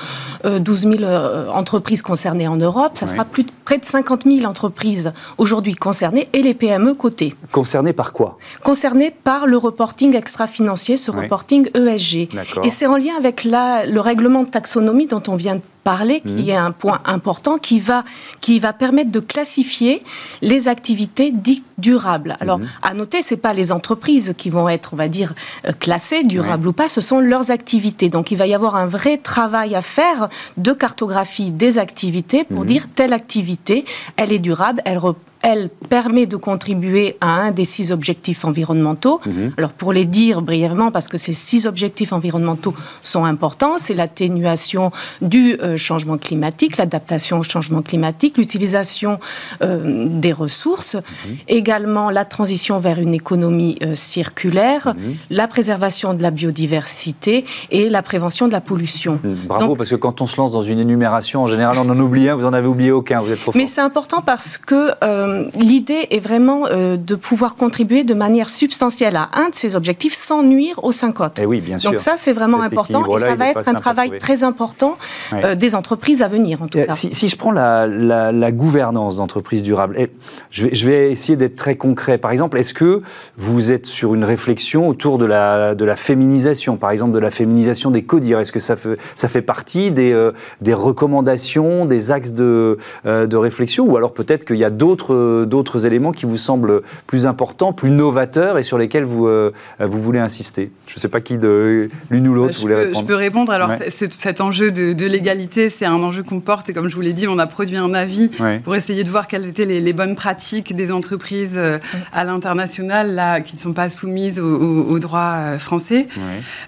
12 0.44 0.86
euh, 0.86 0.92
000 0.92 1.04
euh, 1.04 1.48
entreprises 1.50 2.02
concernées 2.02 2.48
en 2.48 2.56
Europe. 2.56 2.92
Ça 2.94 3.06
sera 3.06 3.24
plus 3.24 3.44
de, 3.44 3.52
près 3.64 3.78
de 3.78 3.84
50 3.84 4.24
000 4.24 4.46
entreprises 4.48 5.12
aujourd'hui 5.36 5.74
concernées 5.74 6.28
et 6.32 6.42
les 6.42 6.54
PME 6.54 6.94
cotées. 6.94 7.34
Concernées 7.52 7.92
par 7.92 8.12
quoi? 8.12 8.38
Concernées 8.62 9.10
par 9.10 9.46
le 9.46 9.56
reporting 9.56 10.16
extra-financier, 10.16 10.96
ce 10.96 11.10
reporting 11.10 11.68
ESG. 11.74 12.28
Et 12.64 12.70
c'est 12.70 12.86
en 12.86 12.96
lien 12.96 13.14
avec 13.18 13.44
la, 13.44 13.84
le 13.86 14.00
règlement 14.00 14.45
de 14.46 14.50
taxonomie 14.50 15.06
dont 15.06 15.22
on 15.28 15.36
vient 15.36 15.56
de 15.56 15.62
parler, 15.84 16.20
qui 16.20 16.50
est 16.50 16.56
un 16.56 16.72
point 16.72 16.98
important, 17.04 17.58
qui 17.58 17.78
va, 17.78 18.02
qui 18.40 18.58
va 18.58 18.72
permettre 18.72 19.12
de 19.12 19.20
classifier 19.20 20.02
les 20.42 20.66
activités 20.66 21.30
dites 21.30 21.64
durables. 21.78 22.36
Alors, 22.40 22.58
mhm. 22.58 22.68
à 22.82 22.94
noter, 22.94 23.22
c'est 23.22 23.36
pas 23.36 23.52
les 23.52 23.70
entreprises 23.70 24.34
qui 24.36 24.50
vont 24.50 24.68
être, 24.68 24.94
on 24.94 24.96
va 24.96 25.06
dire, 25.06 25.34
euh, 25.64 25.70
classées 25.78 26.24
durables 26.24 26.66
ou 26.66 26.72
pas, 26.72 26.88
ce 26.88 27.00
sont 27.00 27.20
leurs 27.20 27.52
activités. 27.52 28.08
Donc, 28.08 28.32
il 28.32 28.36
va 28.36 28.48
y 28.48 28.54
avoir 28.54 28.74
un 28.74 28.86
vrai 28.86 29.16
travail 29.18 29.76
à 29.76 29.82
faire 29.82 30.28
de 30.56 30.72
cartographie 30.72 31.52
des 31.52 31.78
activités 31.78 32.42
pour 32.42 32.62
mhm. 32.62 32.66
dire 32.66 32.86
telle 32.92 33.12
activité, 33.12 33.84
elle 34.16 34.32
est 34.32 34.40
durable, 34.40 34.82
elle, 34.84 34.98
elle 35.46 35.68
permet 35.68 36.26
de 36.26 36.34
contribuer 36.34 37.16
à 37.20 37.28
un 37.28 37.52
des 37.52 37.64
six 37.64 37.92
objectifs 37.92 38.44
environnementaux. 38.44 39.20
Mhm. 39.24 39.52
Alors 39.56 39.70
pour 39.70 39.92
les 39.92 40.04
dire 40.04 40.42
brièvement, 40.42 40.90
parce 40.90 41.06
que 41.06 41.16
ces 41.16 41.32
six 41.32 41.68
objectifs 41.68 42.12
environnementaux 42.12 42.74
sont 43.04 43.24
importants, 43.24 43.78
c'est 43.78 43.94
l'atténuation 43.94 44.90
du 45.22 45.56
euh, 45.62 45.76
changement 45.76 46.16
climatique, 46.16 46.78
l'adaptation 46.78 47.38
au 47.38 47.44
changement 47.44 47.80
climatique, 47.80 48.38
l'utilisation 48.38 49.20
euh, 49.62 50.08
des 50.08 50.32
ressources, 50.32 50.96
mhm. 50.96 51.36
également 51.46 52.10
la 52.10 52.24
transition 52.24 52.80
vers 52.80 52.98
une 52.98 53.14
économie 53.14 53.78
euh, 53.84 53.94
circulaire, 53.94 54.94
mhm. 54.98 55.14
la 55.30 55.46
préservation 55.46 56.12
de 56.12 56.22
la 56.22 56.32
biodiversité 56.32 57.44
et 57.70 57.88
la 57.88 58.02
prévention 58.02 58.48
de 58.48 58.52
la 58.52 58.60
pollution. 58.60 59.20
Bravo, 59.22 59.76
parce 59.76 59.90
que 59.90 59.94
quand 59.94 60.20
on 60.20 60.26
se 60.26 60.38
lance 60.38 60.50
dans 60.50 60.62
une 60.62 60.80
énumération, 60.80 61.44
en 61.44 61.46
général, 61.46 61.76
on 61.78 61.88
en 61.88 62.00
oublie 62.00 62.28
un, 62.28 62.34
vous 62.34 62.46
en 62.46 62.52
avez 62.52 62.66
oublié 62.66 62.90
aucun, 62.90 63.20
vous 63.20 63.30
êtes 63.30 63.38
trop 63.38 63.52
Mais 63.54 63.66
c'est 63.66 63.80
important 63.80 64.22
parce 64.22 64.58
que 64.58 64.90
euh, 65.36 65.48
l'idée 65.58 66.08
est 66.10 66.20
vraiment 66.20 66.66
euh, 66.66 66.96
de 66.96 67.14
pouvoir 67.14 67.56
contribuer 67.56 68.04
de 68.04 68.14
manière 68.14 68.48
substantielle 68.48 69.16
à 69.16 69.30
un 69.34 69.50
de 69.50 69.54
ces 69.54 69.76
objectifs 69.76 70.12
sans 70.12 70.42
nuire 70.42 70.82
aux 70.82 70.92
cinq 70.92 71.20
autres. 71.20 71.40
Et 71.40 71.44
eh 71.44 71.46
oui, 71.46 71.60
bien 71.60 71.78
sûr. 71.78 71.90
Donc 71.90 72.00
ça, 72.00 72.14
c'est 72.16 72.32
vraiment 72.32 72.62
important 72.62 73.04
et 73.14 73.18
ça 73.18 73.34
va 73.34 73.48
être 73.48 73.68
un 73.68 73.74
travail 73.74 74.18
très 74.18 74.44
important 74.44 74.96
euh, 75.32 75.54
des 75.54 75.74
entreprises 75.74 76.22
à 76.22 76.28
venir, 76.28 76.62
en 76.62 76.68
tout 76.68 76.78
cas. 76.78 76.94
Si, 76.94 77.28
je 77.28 77.36
prends 77.36 77.52
la, 77.52 78.52
gouvernance 78.52 79.16
d'entreprises 79.16 79.62
durables, 79.62 79.98
et 79.98 80.10
je, 80.50 80.64
vais, 80.64 80.74
je 80.74 80.86
vais 80.86 81.12
essayer 81.12 81.36
d'être 81.36 81.56
très 81.56 81.76
concret. 81.76 82.16
Par 82.16 82.30
exemple, 82.30 82.58
est-ce 82.58 82.74
que 82.74 83.02
vous 83.36 83.70
êtes 83.70 83.86
sur 83.86 84.14
une 84.14 84.24
réflexion 84.24 84.88
autour 84.88 85.18
de 85.18 85.24
la, 85.24 85.74
de 85.74 85.84
la 85.84 85.96
féminisation, 85.96 86.76
par 86.76 86.90
exemple 86.90 87.12
de 87.12 87.18
la 87.18 87.30
féminisation 87.30 87.90
des 87.90 88.02
codires? 88.02 88.40
Est-ce 88.40 88.52
que 88.52 88.60
ça 88.60 88.76
fait, 88.76 88.96
ça 89.16 89.28
fait 89.28 89.42
partie 89.42 89.90
des, 89.90 90.30
des 90.60 90.74
recommandations, 90.74 91.86
des 91.86 92.10
axes 92.10 92.32
de, 92.32 92.78
de 93.04 93.36
réflexion? 93.36 93.84
Ou 93.86 93.96
alors 93.96 94.14
peut-être 94.14 94.44
qu'il 94.44 94.56
y 94.56 94.64
a 94.64 94.70
d'autres 94.70 95.25
d'autres 95.44 95.86
éléments 95.86 96.12
qui 96.12 96.26
vous 96.26 96.36
semblent 96.36 96.82
plus 97.06 97.26
importants, 97.26 97.72
plus 97.72 97.90
novateurs 97.90 98.58
et 98.58 98.62
sur 98.62 98.78
lesquels 98.78 99.04
vous, 99.04 99.26
euh, 99.26 99.52
vous 99.80 100.00
voulez 100.00 100.18
insister 100.18 100.70
Je 100.86 100.94
ne 100.96 101.00
sais 101.00 101.08
pas 101.08 101.20
qui 101.20 101.38
de 101.38 101.88
l'une 102.10 102.28
ou 102.28 102.34
l'autre 102.34 102.54
bah, 102.54 102.60
voulait 102.60 102.74
répondre. 102.76 103.00
Je 103.00 103.04
peux 103.04 103.14
répondre. 103.14 103.52
Alors, 103.52 103.70
cet 103.88 104.40
enjeu 104.40 104.70
de, 104.70 105.06
l'égalité, 105.06 105.70
c'est 105.70 105.86
un 105.86 106.02
enjeu 106.02 106.22
qu'on 106.22 106.40
porte 106.40 106.68
et 106.68 106.72
comme 106.72 106.88
je 106.88 106.94
vous 106.94 107.00
l'ai 107.00 107.12
dit, 107.12 107.28
on 107.28 107.38
a 107.38 107.46
produit 107.46 107.76
un 107.76 107.94
avis 107.94 108.30
pour 108.64 108.74
essayer 108.74 109.04
de 109.04 109.10
voir 109.10 109.26
quelles 109.26 109.46
étaient 109.46 109.64
les, 109.64 109.92
bonnes 109.96 110.16
pratiques 110.16 110.76
des 110.76 110.92
entreprises 110.92 111.54
euh, 111.56 111.78
à 112.12 112.24
l'international 112.24 113.14
là 113.14 113.40
qui 113.40 113.54
ne 113.56 113.60
sont 113.60 113.72
pas 113.72 113.88
soumises 113.88 114.38
au, 114.38 114.98
droit 114.98 115.36
euh, 115.36 115.58
français. 115.58 116.08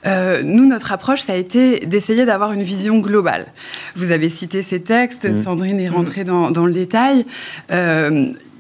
nous, 0.04 0.66
notre 0.66 0.92
approche, 0.92 1.20
ça 1.20 1.34
a 1.34 1.36
été 1.36 1.80
d'essayer 1.80 2.24
d'avoir 2.24 2.52
une 2.52 2.62
vision 2.62 2.98
globale. 2.98 3.48
Vous 3.96 4.12
avez 4.12 4.28
cité 4.28 4.62
ces 4.62 4.80
textes, 4.80 5.28
mm. 5.28 5.42
Sandrine 5.42 5.80
est 5.80 5.88
rentrée 5.88 6.24
dans, 6.24 6.50
dans, 6.50 6.64
le 6.64 6.72
détail 6.72 7.26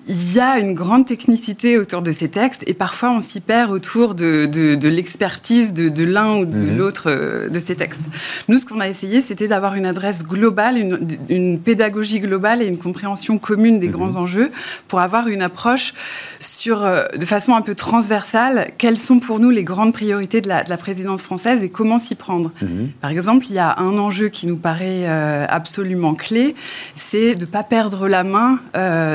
il 0.08 0.34
y 0.34 0.40
a 0.40 0.58
une 0.58 0.72
grande 0.72 1.04
technicité 1.04 1.76
autour 1.76 2.00
de 2.00 2.12
ces 2.12 2.28
textes 2.28 2.64
et 2.66 2.72
parfois 2.72 3.10
on 3.10 3.20
s'y 3.20 3.40
perd 3.40 3.70
autour 3.70 4.14
de, 4.14 4.46
de, 4.46 4.88
l'expertise 4.88 5.74
de, 5.74 5.90
de 5.90 6.04
l'un 6.04 6.38
ou 6.38 6.44
de 6.46 6.58
mhm. 6.58 6.76
l'autre 6.78 7.04
euh, 7.10 7.48
de 7.50 7.58
ces 7.58 7.76
textes. 7.76 8.00
Nous, 8.48 8.56
ce 8.56 8.64
qu'on 8.64 8.80
a 8.80 8.88
essayé, 8.88 9.20
c'était 9.20 9.48
d'avoir 9.48 9.74
une 9.74 9.84
adresse 9.84 10.24
globale, 10.24 10.78
une, 10.78 10.98
une, 11.28 11.58
pédagogie 11.60 12.20
globale 12.20 12.62
et 12.62 12.66
une 12.66 12.78
compréhension 12.78 13.38
commune 13.38 13.78
des 13.78 13.88
mhm. 13.88 13.92
grands 13.92 14.16
enjeux 14.16 14.50
pour 14.88 15.00
avoir 15.00 15.28
une 15.28 15.42
approche 15.42 15.92
sur, 16.40 16.84
euh, 16.84 17.04
de 17.14 17.26
façon 17.26 17.54
un 17.54 17.62
peu 17.62 17.74
transversale, 17.74 18.70
quelles 18.78 18.98
sont 18.98 19.18
pour 19.18 19.40
nous 19.40 19.50
les 19.50 19.64
grandes 19.64 19.92
priorités 19.92 20.40
de 20.40 20.48
la, 20.48 20.64
de 20.64 20.70
la 20.70 20.78
présidence 20.78 21.22
française 21.22 21.62
et 21.62 21.68
comment 21.68 21.98
s'y 21.98 22.14
prendre. 22.14 22.50
Mhm. 22.62 22.92
Par 23.02 23.10
exemple, 23.10 23.46
il 23.50 23.54
y 23.54 23.58
a 23.58 23.78
un 23.78 23.98
enjeu 23.98 24.28
qui 24.28 24.46
nous 24.46 24.56
paraît 24.56 25.04
euh, 25.06 25.44
absolument 25.48 26.14
clé, 26.14 26.54
c'est 26.96 27.34
de 27.34 27.42
ne 27.42 27.50
pas 27.50 27.62
perdre 27.62 28.08
la 28.08 28.24
main 28.24 28.60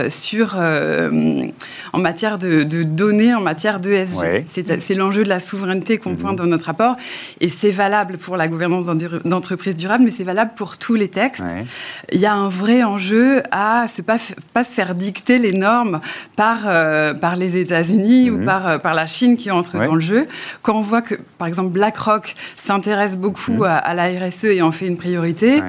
sur 0.10 0.56
euh, 0.84 1.48
en 1.94 2.00
matière 2.00 2.40
de, 2.40 2.64
données, 2.84 3.36
en 3.36 3.42
matière 3.42 3.80
d'ESG. 3.80 4.46
C'est 4.48 4.96
l'enjeu 4.96 5.24
de 5.24 5.30
la 5.30 5.40
souveraineté 5.40 6.00
qu'on 6.00 6.16
pointe 6.16 6.32
mhm. 6.34 6.38
dans 6.38 6.48
notre 6.48 6.66
rapport. 6.66 6.96
Et 7.40 7.50
c'est 7.50 7.70
valable 7.70 8.18
pour 8.18 8.36
la 8.36 8.48
gouvernance 8.48 8.88
d'entreprise 9.26 9.76
durable, 9.76 10.04
mais 10.04 10.12
c'est 10.12 10.24
valable 10.24 10.52
pour 10.56 10.78
tous 10.78 10.96
les 10.96 11.08
textes. 11.08 11.46
Il 12.12 12.20
y 12.20 12.26
a 12.26 12.34
un 12.34 12.50
vrai 12.50 12.84
enjeu 12.84 13.44
à 13.52 13.86
ne 13.96 14.04
pas, 14.04 14.18
pas 14.54 14.64
se 14.64 14.74
faire 14.74 14.96
dicter 14.96 15.38
les 15.38 15.54
normes 15.54 16.02
par, 16.36 16.62
euh, 16.66 17.14
par 17.14 17.36
les 17.36 17.58
États-Unis 17.58 18.32
ou 18.32 18.40
mhm. 18.40 18.46
par, 18.46 18.68
euh, 18.68 18.78
par 18.80 18.96
la 18.96 19.06
Chine 19.06 19.38
qui 19.38 19.52
entre 19.52 19.78
dans 19.78 19.96
le 19.96 20.02
jeu. 20.02 20.28
Quand 20.64 20.76
on 20.76 20.82
voit 20.82 21.04
que, 21.04 21.16
par 21.38 21.48
exemple, 21.48 21.70
BlackRock 21.70 22.36
s'intéresse 22.56 23.18
beaucoup 23.18 23.52
mhm. 23.52 23.64
à, 23.84 23.94
la 23.94 24.06
RSE 24.08 24.46
et 24.46 24.62
en 24.64 24.72
fait 24.72 24.88
une 24.88 24.98
priorité, 24.98 25.62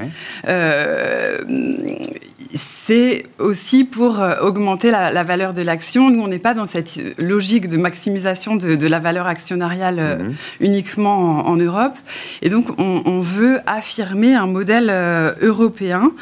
c'est 2.57 3.27
aussi 3.39 3.85
pour 3.85 4.21
euh, 4.21 4.41
augmenter 4.41 4.91
la, 4.91 5.23
valeur 5.25 5.53
de 5.53 5.63
l'action. 5.63 6.11
Nous, 6.11 6.21
on 6.21 6.29
n'est 6.29 6.39
pas 6.39 6.55
dans 6.55 6.67
cette 6.67 6.99
logique 7.19 7.69
de 7.69 7.77
maximisation 7.77 8.57
de, 8.57 8.87
la 8.87 8.99
valeur 8.99 9.27
actionnariale 9.27 9.99
euh, 9.99 10.17
mhm. 10.19 10.35
uniquement 10.61 11.47
en, 11.47 11.57
Europe. 11.57 11.95
Et 12.43 12.49
donc, 12.49 12.79
on, 12.79 13.21
veut 13.21 13.61
affirmer 13.67 14.35
un 14.35 14.47
modèle 14.47 14.89
euh, 14.91 15.33
européen 15.41 16.13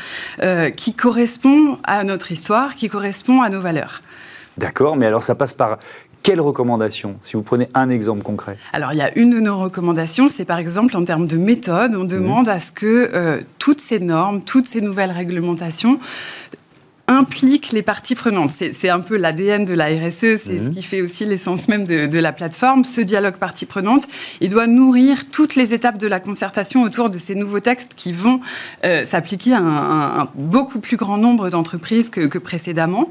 qui 0.76 0.94
correspond 0.94 1.78
à 1.84 2.04
notre 2.04 2.30
histoire, 2.32 2.74
qui 2.74 2.88
correspond 2.88 3.42
à 3.42 3.48
nos 3.48 3.60
valeurs. 3.60 4.02
D'accord, 4.58 4.96
mais 4.96 5.06
alors 5.06 5.22
ça 5.22 5.34
passe 5.34 5.54
par 5.54 5.78
quelles 6.22 6.40
recommandations, 6.40 7.16
si 7.22 7.36
vous 7.36 7.42
prenez 7.42 7.68
un 7.74 7.90
exemple 7.90 8.22
concret? 8.22 8.56
Alors, 8.72 8.92
il 8.92 8.98
y 8.98 9.02
a 9.02 9.16
une 9.18 9.30
de 9.30 9.40
nos 9.40 9.58
recommandations, 9.58 10.28
c'est 10.28 10.44
par 10.44 10.58
exemple 10.58 10.96
en 10.96 11.04
termes 11.04 11.26
de 11.26 11.36
méthode, 11.36 11.96
on 11.96 12.04
demande 12.04 12.48
à 12.48 12.60
ce 12.60 12.70
que 12.72 13.10
euh, 13.12 13.40
toutes 13.58 13.80
ces 13.80 13.98
normes, 13.98 14.42
toutes 14.42 14.66
ces 14.66 14.80
nouvelles 14.80 15.10
réglementations 15.10 15.98
implique 17.08 17.72
les 17.72 17.82
parties 17.82 18.14
prenantes. 18.14 18.50
C'est 18.50 18.88
un 18.88 19.00
peu 19.00 19.16
l'ADN 19.16 19.64
de 19.64 19.74
la 19.74 19.86
RSE, 19.86 20.18
c'est 20.18 20.38
ce 20.38 20.52
mhm. 20.52 20.74
qui 20.74 20.82
fait 20.82 21.02
aussi 21.02 21.24
l'essence 21.24 21.68
même 21.68 21.84
de, 21.84 22.18
la 22.18 22.32
plateforme. 22.32 22.84
Ce 22.84 23.00
dialogue 23.00 23.36
parties 23.36 23.66
prenantes, 23.66 24.06
il 24.40 24.50
doit 24.50 24.66
nourrir 24.66 25.24
toutes 25.30 25.56
les 25.56 25.74
étapes 25.74 25.98
de 25.98 26.06
la 26.06 26.20
concertation 26.20 26.82
autour 26.82 27.10
de 27.10 27.18
ces 27.18 27.34
nouveaux 27.34 27.60
textes 27.60 27.92
qui 27.96 28.12
vont 28.12 28.40
euh, 28.84 29.04
s'appliquer 29.04 29.54
à 29.54 29.58
un, 29.58 30.28
beaucoup 30.36 30.78
plus 30.78 30.96
grand 30.96 31.16
nombre 31.16 31.50
d'entreprises 31.50 32.08
que, 32.08 32.38
précédemment. 32.38 33.08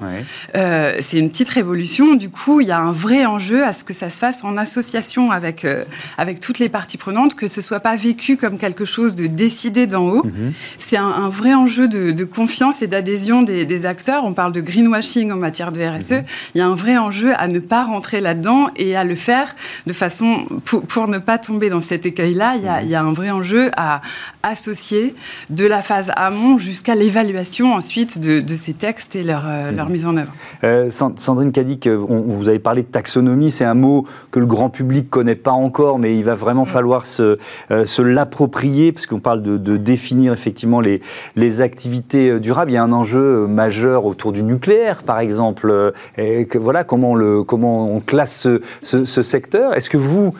Euh, 0.55 0.97
c'est 1.01 1.17
une 1.17 1.29
petite 1.29 1.49
révolution. 1.49 2.15
Du 2.15 2.29
coup, 2.29 2.61
il 2.61 2.67
y 2.67 2.71
a 2.71 2.79
un 2.79 2.91
vrai 2.91 3.25
enjeu 3.25 3.63
à 3.65 3.73
ce 3.73 3.83
que 3.83 3.93
ça 3.93 4.09
se 4.09 4.17
fasse 4.17 4.43
en 4.43 4.57
association 4.57 5.31
avec, 5.31 5.65
euh, 5.65 5.83
avec 6.17 6.39
toutes 6.39 6.59
les 6.59 6.69
parties 6.69 6.97
prenantes, 6.97 7.35
que 7.35 7.47
ce 7.47 7.61
soit 7.61 7.81
pas 7.81 7.95
vécu 7.95 8.37
comme 8.37 8.57
quelque 8.57 8.85
chose 8.85 9.15
de 9.15 9.27
décidé 9.27 9.85
d'en 9.85 10.07
haut. 10.07 10.25
Mhm. 10.25 10.53
C'est 10.79 10.97
un, 10.97 11.29
vrai 11.29 11.53
enjeu 11.53 11.87
de, 11.87 12.23
confiance 12.23 12.81
et 12.81 12.87
d'adhésion 12.87 13.41
des, 13.41 13.65
des 13.65 13.80
acteurs. 13.85 14.23
On 14.25 14.33
parle 14.33 14.51
de 14.51 14.61
greenwashing 14.61 15.31
en 15.31 15.37
matière 15.37 15.71
de 15.71 15.81
RSE. 15.81 16.11
Mhm. 16.11 16.23
Il 16.55 16.57
y 16.59 16.61
a 16.61 16.67
un 16.67 16.75
vrai 16.75 16.97
enjeu 16.97 17.33
à 17.37 17.47
ne 17.47 17.59
pas 17.59 17.83
rentrer 17.83 18.21
là-dedans 18.21 18.69
et 18.75 18.95
à 18.95 19.03
le 19.03 19.15
faire 19.15 19.55
de 19.85 19.93
façon 19.93 20.45
pour, 20.65 21.07
ne 21.07 21.17
pas 21.17 21.37
tomber 21.37 21.69
dans 21.69 21.79
cet 21.79 22.05
écueil-là. 22.05 22.55
Il, 22.55 22.85
il, 22.85 22.89
y 22.89 22.95
a 22.95 23.01
un 23.01 23.13
vrai 23.13 23.31
enjeu 23.31 23.71
à 23.75 24.01
associer 24.43 25.15
de 25.49 25.65
la 25.65 25.81
phase 25.81 26.11
amont 26.15 26.57
jusqu'à 26.57 26.95
l'évaluation 26.95 27.73
ensuite 27.73 28.19
de, 28.19 28.55
ces 28.55 28.73
textes 28.73 29.15
et 29.15 29.23
leur, 29.23 29.43
euh, 29.47 29.71
leur 29.71 29.87
mhm. 29.87 29.93
mise 29.93 30.05
en 30.05 30.17
œuvre. 30.17 30.33
Euh, 30.63 30.89
Sandrine 30.89 31.51
Cadic, 31.51 31.87
on, 31.87 32.21
vous 32.21 32.49
avez 32.49 32.59
parlé 32.59 32.83
de 32.83 32.87
taxonomie. 32.87 33.51
C'est 33.51 33.65
un 33.65 33.73
mot 33.73 34.05
que 34.31 34.39
le 34.39 34.45
grand 34.45 34.69
public 34.69 35.09
connaît 35.09 35.35
pas 35.35 35.51
encore, 35.51 35.99
mais 35.99 36.15
il 36.15 36.23
va 36.23 36.35
vraiment 36.35 36.65
falloir 36.65 37.05
se, 37.05 37.37
euh, 37.71 37.85
se 37.85 38.01
l'approprier 38.01 38.91
parce 38.91 39.05
qu'on 39.05 39.19
parle 39.19 39.41
de, 39.41 39.57
de, 39.57 39.77
définir 39.77 40.33
effectivement 40.33 40.79
les, 40.79 41.01
les 41.35 41.61
activités 41.61 42.39
durables. 42.39 42.71
Il 42.71 42.75
y 42.75 42.77
a 42.77 42.83
un 42.83 42.93
enjeu 42.93 43.47
majeur 43.47 43.70
autour 44.05 44.31
du 44.31 44.43
nucléaire, 44.43 45.03
par 45.03 45.19
exemple. 45.19 45.93
Et 46.17 46.47
voilà 46.55 46.83
comment 46.83 47.15
le, 47.15 47.43
comment 47.43 47.93
on 47.93 47.99
classe 47.99 48.47
ce, 48.81 49.05
ce 49.05 49.23
secteur. 49.23 49.73
Est-ce 49.75 49.89
que 49.89 49.97
vous, 49.97 50.33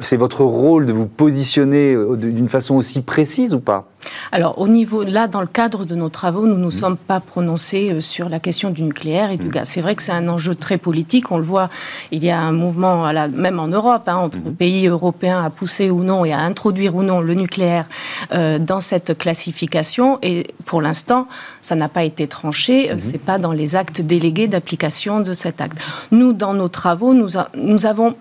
c'est 0.00 0.16
votre 0.16 0.44
rôle 0.44 0.86
de 0.86 0.92
vous 0.92 1.06
positionner 1.06 1.94
euh, 1.94 2.16
d'une 2.16 2.48
façon 2.48 2.76
aussi 2.76 3.02
précise 3.02 3.52
ou 3.52 3.60
pas? 3.60 3.88
Alors, 4.30 4.58
au 4.58 4.68
niveau, 4.68 5.02
là, 5.02 5.26
dans 5.26 5.40
le 5.40 5.46
cadre 5.46 5.84
de 5.84 5.94
nos 5.94 6.08
travaux, 6.08 6.46
nous 6.46 6.54
ne 6.56 6.62
nous 6.62 6.68
mmh. 6.68 6.70
sommes 6.70 6.96
pas 6.96 7.20
prononcés 7.20 7.90
euh, 7.90 8.00
sur 8.00 8.28
la 8.28 8.38
question 8.38 8.70
du 8.70 8.82
nucléaire 8.82 9.30
et 9.30 9.36
du 9.36 9.46
mmh. 9.46 9.52
gaz. 9.52 9.68
C'est 9.68 9.80
vrai 9.80 9.94
que 9.96 10.02
c'est 10.02 10.12
un 10.12 10.28
enjeu 10.28 10.54
très 10.54 10.78
politique. 10.78 11.32
On 11.32 11.36
le 11.36 11.44
voit, 11.44 11.68
il 12.12 12.24
y 12.24 12.30
a 12.30 12.40
un 12.40 12.52
mouvement, 12.52 13.12
même 13.28 13.58
en 13.58 13.66
Europe, 13.66 14.04
hein, 14.06 14.16
entre 14.16 14.38
mmh. 14.38 14.54
pays 14.54 14.86
européens 14.86 15.44
à 15.44 15.50
pousser 15.50 15.90
ou 15.90 16.04
non 16.04 16.24
et 16.24 16.32
à 16.32 16.38
introduire 16.38 16.94
ou 16.94 17.02
non 17.02 17.20
le 17.20 17.34
nucléaire 17.34 17.86
euh, 18.32 18.58
dans 18.58 18.80
cette 18.80 19.18
classification. 19.18 20.18
Et 20.22 20.46
pour 20.64 20.80
l'instant, 20.80 21.26
ça 21.60 21.74
n'a 21.74 21.88
pas 21.88 22.04
été 22.04 22.28
tranché. 22.28 22.92
Ce 22.98 23.10
n'est 23.10 23.18
pas 23.18 23.38
dans 23.38 23.52
les 23.52 23.74
actes 23.74 24.00
délégués 24.00 24.46
d'application 24.46 25.20
de 25.20 25.34
cet 25.34 25.60
acte. 25.60 25.78
Nous, 26.12 26.32
dans 26.32 26.54
nos 26.54 26.68
travaux, 26.68 27.14
nous, 27.14 27.28
nous 27.56 27.86
avons 27.86 28.14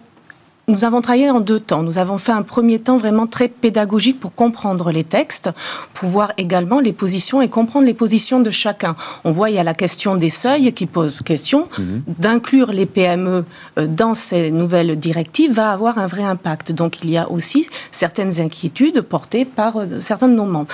nous 0.72 0.86
avons 0.86 1.02
travaillé 1.02 1.30
en 1.30 1.42
deux 1.42 1.60
temps. 1.60 1.84
Nous 1.84 2.00
avons 2.00 2.18
fait 2.18 2.32
un 2.32 2.44
premier 2.44 2.80
temps 2.80 2.98
vraiment 2.98 3.28
très 3.28 3.50
pédagogique 3.50 4.20
pour 4.20 4.34
comprendre 4.34 4.92
les 4.92 5.04
textes, 5.04 5.50
pour 5.94 6.08
voir 6.10 6.32
également 6.38 6.80
les 6.80 6.94
positions 6.94 7.42
et 7.42 7.50
comprendre 7.50 7.86
les 7.86 7.94
positions 7.94 8.40
de 8.40 8.50
chacun. 8.50 8.96
On 9.26 9.32
voit, 9.32 9.50
il 9.50 9.56
y 9.58 9.60
a 9.60 9.64
la 9.64 9.74
question 9.74 10.16
des 10.16 10.30
seuils 10.30 10.72
qui 10.74 10.86
pose 10.86 11.20
question. 11.22 11.68
Mhm. 11.78 12.04
D'inclure 12.18 12.72
les 12.72 12.86
PME 12.86 13.46
euh, 13.78 13.88
dans 13.88 14.14
ces 14.14 14.52
nouvelles 14.52 14.98
directives 14.98 15.52
va 15.54 15.72
avoir 15.72 15.98
un 15.98 16.08
vrai 16.08 16.24
impact. 16.24 16.72
Donc 16.72 17.04
il 17.04 17.10
y 17.10 17.18
a 17.18 17.30
aussi 17.30 17.68
certaines 17.92 18.40
inquiétudes 18.40 19.02
portées 19.02 19.46
par 19.46 19.78
euh, 19.78 20.00
certains 20.00 20.30
de 20.30 20.36
nos 20.36 20.46
membres. 20.46 20.72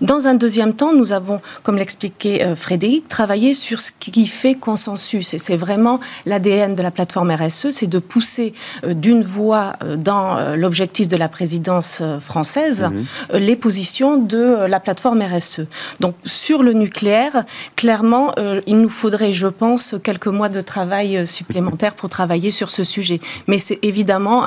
Dans 0.00 0.28
un 0.28 0.34
deuxième 0.34 0.74
temps, 0.74 0.92
nous 0.92 1.12
avons, 1.12 1.40
comme 1.64 1.76
l'expliquait 1.76 2.44
euh, 2.44 2.54
Frédéric, 2.54 3.08
travaillé 3.08 3.52
sur 3.52 3.80
ce 3.80 3.90
qui 3.98 4.26
fait 4.26 4.54
consensus. 4.54 5.34
Et 5.34 5.38
c'est 5.38 5.56
vraiment 5.56 5.98
l'ADN 6.24 6.74
de 6.76 6.82
la 6.82 6.92
plateforme 6.92 7.32
RSE, 7.32 7.70
c'est 7.70 7.88
de 7.88 7.98
pousser 7.98 8.52
d'une 8.86 9.22
voit 9.40 9.72
euh, 9.82 9.96
dans 9.96 10.36
euh, 10.36 10.56
l'objectif 10.56 11.08
de 11.08 11.16
la 11.16 11.28
présidence 11.28 12.00
euh, 12.02 12.20
française 12.20 12.84
mhm. 12.84 13.38
les 13.38 13.56
positions 13.56 14.16
de 14.16 14.66
la 14.66 14.80
plateforme 14.80 15.22
RSE. 15.22 15.62
Donc 16.00 16.14
sur 16.24 16.62
le 16.62 16.72
nucléaire, 16.72 17.44
clairement, 17.76 18.34
il 18.66 18.80
nous 18.80 18.88
faudrait, 18.88 19.32
je 19.32 19.46
pense, 19.46 19.94
quelques 20.02 20.26
mois 20.26 20.48
de 20.48 20.60
travail 20.60 21.26
supplémentaires 21.26 21.94
pour 21.94 22.08
travailler 22.08 22.50
sur 22.50 22.70
ce 22.70 22.84
sujet. 22.84 23.20
Mais 23.46 23.58
c'est 23.58 23.78
évidemment 23.82 24.44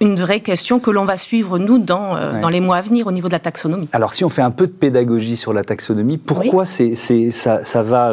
une 0.00 0.16
vraie 0.16 0.40
question 0.40 0.78
que 0.80 0.90
l'on 0.90 1.04
va 1.04 1.16
suivre, 1.16 1.58
nous, 1.58 1.78
dans, 1.78 2.14
dans 2.40 2.48
les 2.48 2.60
mois 2.60 2.76
à 2.76 2.80
venir 2.82 3.06
au 3.06 3.12
niveau 3.12 3.28
de 3.28 3.32
la 3.32 3.38
taxonomie. 3.38 3.88
Alors 3.92 4.14
si 4.14 4.24
on 4.24 4.30
fait 4.30 4.42
un 4.42 4.50
peu 4.50 4.66
de 4.66 4.72
pédagogie 4.72 5.36
sur 5.36 5.52
la 5.52 5.64
taxonomie, 5.64 6.18
pourquoi 6.18 6.64
c'est, 6.64 6.94
ça, 6.94 7.64
ça, 7.64 7.82
va 7.82 8.12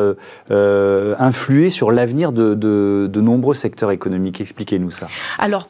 influer 1.20 1.70
sur 1.70 1.92
l'avenir 1.92 2.32
de, 2.32 2.54
de, 2.54 3.10
de 3.12 3.22
nombreux 3.22 3.56
secteurs 3.56 3.92
économiques? 3.92 4.42
Expliquez-nous 4.42 4.92
ça. 4.92 5.08
Alors, 5.40 5.68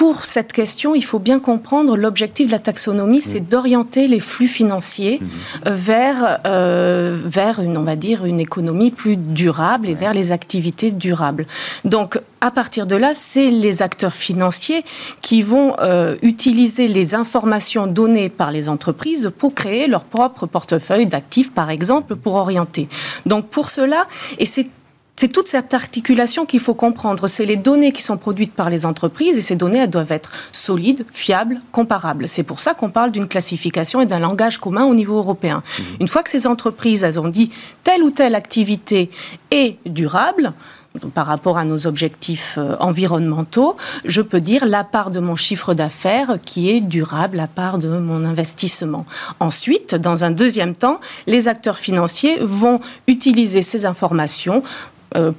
pour 0.00 0.24
cette 0.24 0.54
question, 0.54 0.94
il 0.94 1.04
faut 1.04 1.18
bien 1.18 1.38
comprendre 1.38 1.94
l'objectif 1.94 2.46
de 2.46 2.52
la 2.52 2.58
taxonomie, 2.58 3.20
c'est 3.20 3.42
mmh. 3.42 3.44
d'orienter 3.44 4.08
les 4.08 4.18
flux 4.18 4.46
financiers 4.46 5.18
mmh. 5.20 5.26
euh, 5.66 5.74
vers, 5.74 6.38
euh, 6.46 7.20
vers 7.22 7.60
une, 7.60 7.76
on 7.76 7.82
va 7.82 7.96
dire, 7.96 8.24
une 8.24 8.40
économie 8.40 8.90
plus 8.92 9.18
durable 9.18 9.90
et 9.90 9.94
vers 9.94 10.14
les 10.14 10.32
activités 10.32 10.90
durables. 10.90 11.44
Donc, 11.84 12.18
à 12.40 12.50
partir 12.50 12.86
de 12.86 12.96
là, 12.96 13.10
c'est 13.12 13.50
les 13.50 13.82
acteurs 13.82 14.14
financiers 14.14 14.86
qui 15.20 15.42
vont 15.42 15.74
euh, 15.80 16.16
utiliser 16.22 16.88
les 16.88 17.14
informations 17.14 17.86
données 17.86 18.30
par 18.30 18.52
les 18.52 18.70
entreprises 18.70 19.30
pour 19.36 19.54
créer 19.54 19.86
leur 19.86 20.04
propre 20.04 20.46
portefeuille 20.46 21.08
d'actifs, 21.08 21.52
par 21.52 21.68
exemple, 21.68 22.16
pour 22.16 22.36
orienter. 22.36 22.88
Donc, 23.26 23.48
pour 23.48 23.68
cela, 23.68 24.06
et 24.38 24.46
c'est 24.46 24.68
c'est 25.20 25.28
toute 25.28 25.48
cette 25.48 25.74
articulation 25.74 26.46
qu'il 26.46 26.60
faut 26.60 26.72
comprendre. 26.72 27.26
C'est 27.26 27.44
les 27.44 27.56
données 27.56 27.92
qui 27.92 28.00
sont 28.00 28.16
produites 28.16 28.54
par 28.54 28.70
les 28.70 28.86
entreprises 28.86 29.36
et 29.36 29.42
ces 29.42 29.54
données, 29.54 29.80
elles 29.80 29.90
doivent 29.90 30.12
être 30.12 30.32
solides, 30.50 31.04
fiables, 31.12 31.60
comparables. 31.72 32.26
C'est 32.26 32.42
pour 32.42 32.60
ça 32.60 32.72
qu'on 32.72 32.88
parle 32.88 33.10
d'une 33.10 33.28
classification 33.28 34.00
et 34.00 34.06
d'un 34.06 34.18
langage 34.18 34.56
commun 34.56 34.86
au 34.86 34.94
niveau 34.94 35.18
européen. 35.18 35.62
Mmh. 35.62 35.82
Une 36.00 36.08
fois 36.08 36.22
que 36.22 36.30
ces 36.30 36.46
entreprises, 36.46 37.04
elles 37.04 37.20
ont 37.20 37.28
dit 37.28 37.52
telle 37.82 38.02
ou 38.02 38.08
telle 38.08 38.34
activité 38.34 39.10
est 39.50 39.76
durable, 39.84 40.54
par 41.14 41.26
rapport 41.26 41.56
à 41.56 41.64
nos 41.64 41.86
objectifs 41.86 42.56
euh, 42.58 42.74
environnementaux, 42.80 43.76
je 44.04 44.20
peux 44.22 44.40
dire 44.40 44.66
la 44.66 44.82
part 44.82 45.12
de 45.12 45.20
mon 45.20 45.36
chiffre 45.36 45.72
d'affaires 45.72 46.38
qui 46.44 46.68
est 46.68 46.80
durable, 46.80 47.36
la 47.36 47.46
part 47.46 47.78
de 47.78 47.98
mon 47.98 48.24
investissement. 48.24 49.06
Ensuite, 49.38 49.94
dans 49.94 50.24
un 50.24 50.32
deuxième 50.32 50.74
temps, 50.74 50.98
les 51.28 51.46
acteurs 51.46 51.78
financiers 51.78 52.38
vont 52.40 52.80
utiliser 53.06 53.62
ces 53.62 53.86
informations 53.86 54.64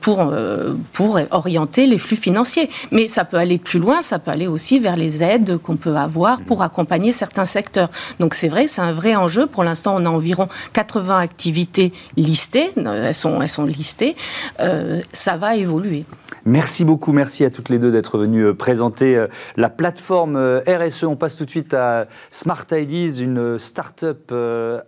pour, 0.02 0.20
euh, 0.20 0.74
pour 0.94 1.20
orienter 1.32 1.88
les 1.88 1.98
flux 1.98 2.16
financiers. 2.16 2.70
Mais 2.92 3.08
ça 3.08 3.26
peut 3.26 3.38
aller 3.38 3.58
plus 3.58 3.80
loin, 3.80 4.02
ça 4.02 4.20
peut 4.20 4.32
aller 4.32 4.48
aussi 4.48 4.80
vers 4.80 4.96
les 4.96 5.24
aides 5.24 5.58
qu'on 5.58 5.78
peut 5.78 5.96
avoir 5.96 6.42
pour 6.42 6.62
accompagner 6.62 7.12
certains 7.12 7.46
secteurs. 7.46 7.90
Donc 8.20 8.34
c'est 8.34 8.50
vrai, 8.50 8.68
c'est 8.68 8.82
un 8.82 8.92
vrai 8.92 9.16
enjeu. 9.16 9.48
Pour 9.48 9.64
l'instant, 9.64 9.96
on 9.98 10.06
a 10.06 10.10
environ 10.10 10.50
80 10.74 11.18
activités 11.18 11.94
listées, 12.18 12.72
elles 12.76 13.14
sont, 13.14 13.42
elles 13.42 13.50
sont 13.50 13.64
listées. 13.64 14.16
Euh, 14.60 15.02
ça 15.14 15.38
va 15.38 15.56
évoluer. 15.56 16.06
Merci 16.46 16.84
beaucoup, 16.84 17.12
merci 17.12 17.46
à 17.46 17.52
toutes 17.52 17.70
les 17.70 17.78
deux 17.78 17.92
d'être 17.92 18.18
venues 18.18 18.54
présenter 18.56 19.26
la 19.58 19.70
plateforme 19.70 20.62
RSE. 20.68 21.04
On 21.04 21.16
passe 21.16 21.36
tout 21.36 21.46
de 21.46 21.50
suite 21.50 21.74
à 21.74 22.08
Smart 22.30 22.66
Ideas, 22.72 23.22
une 23.22 23.60
start-up 23.60 24.34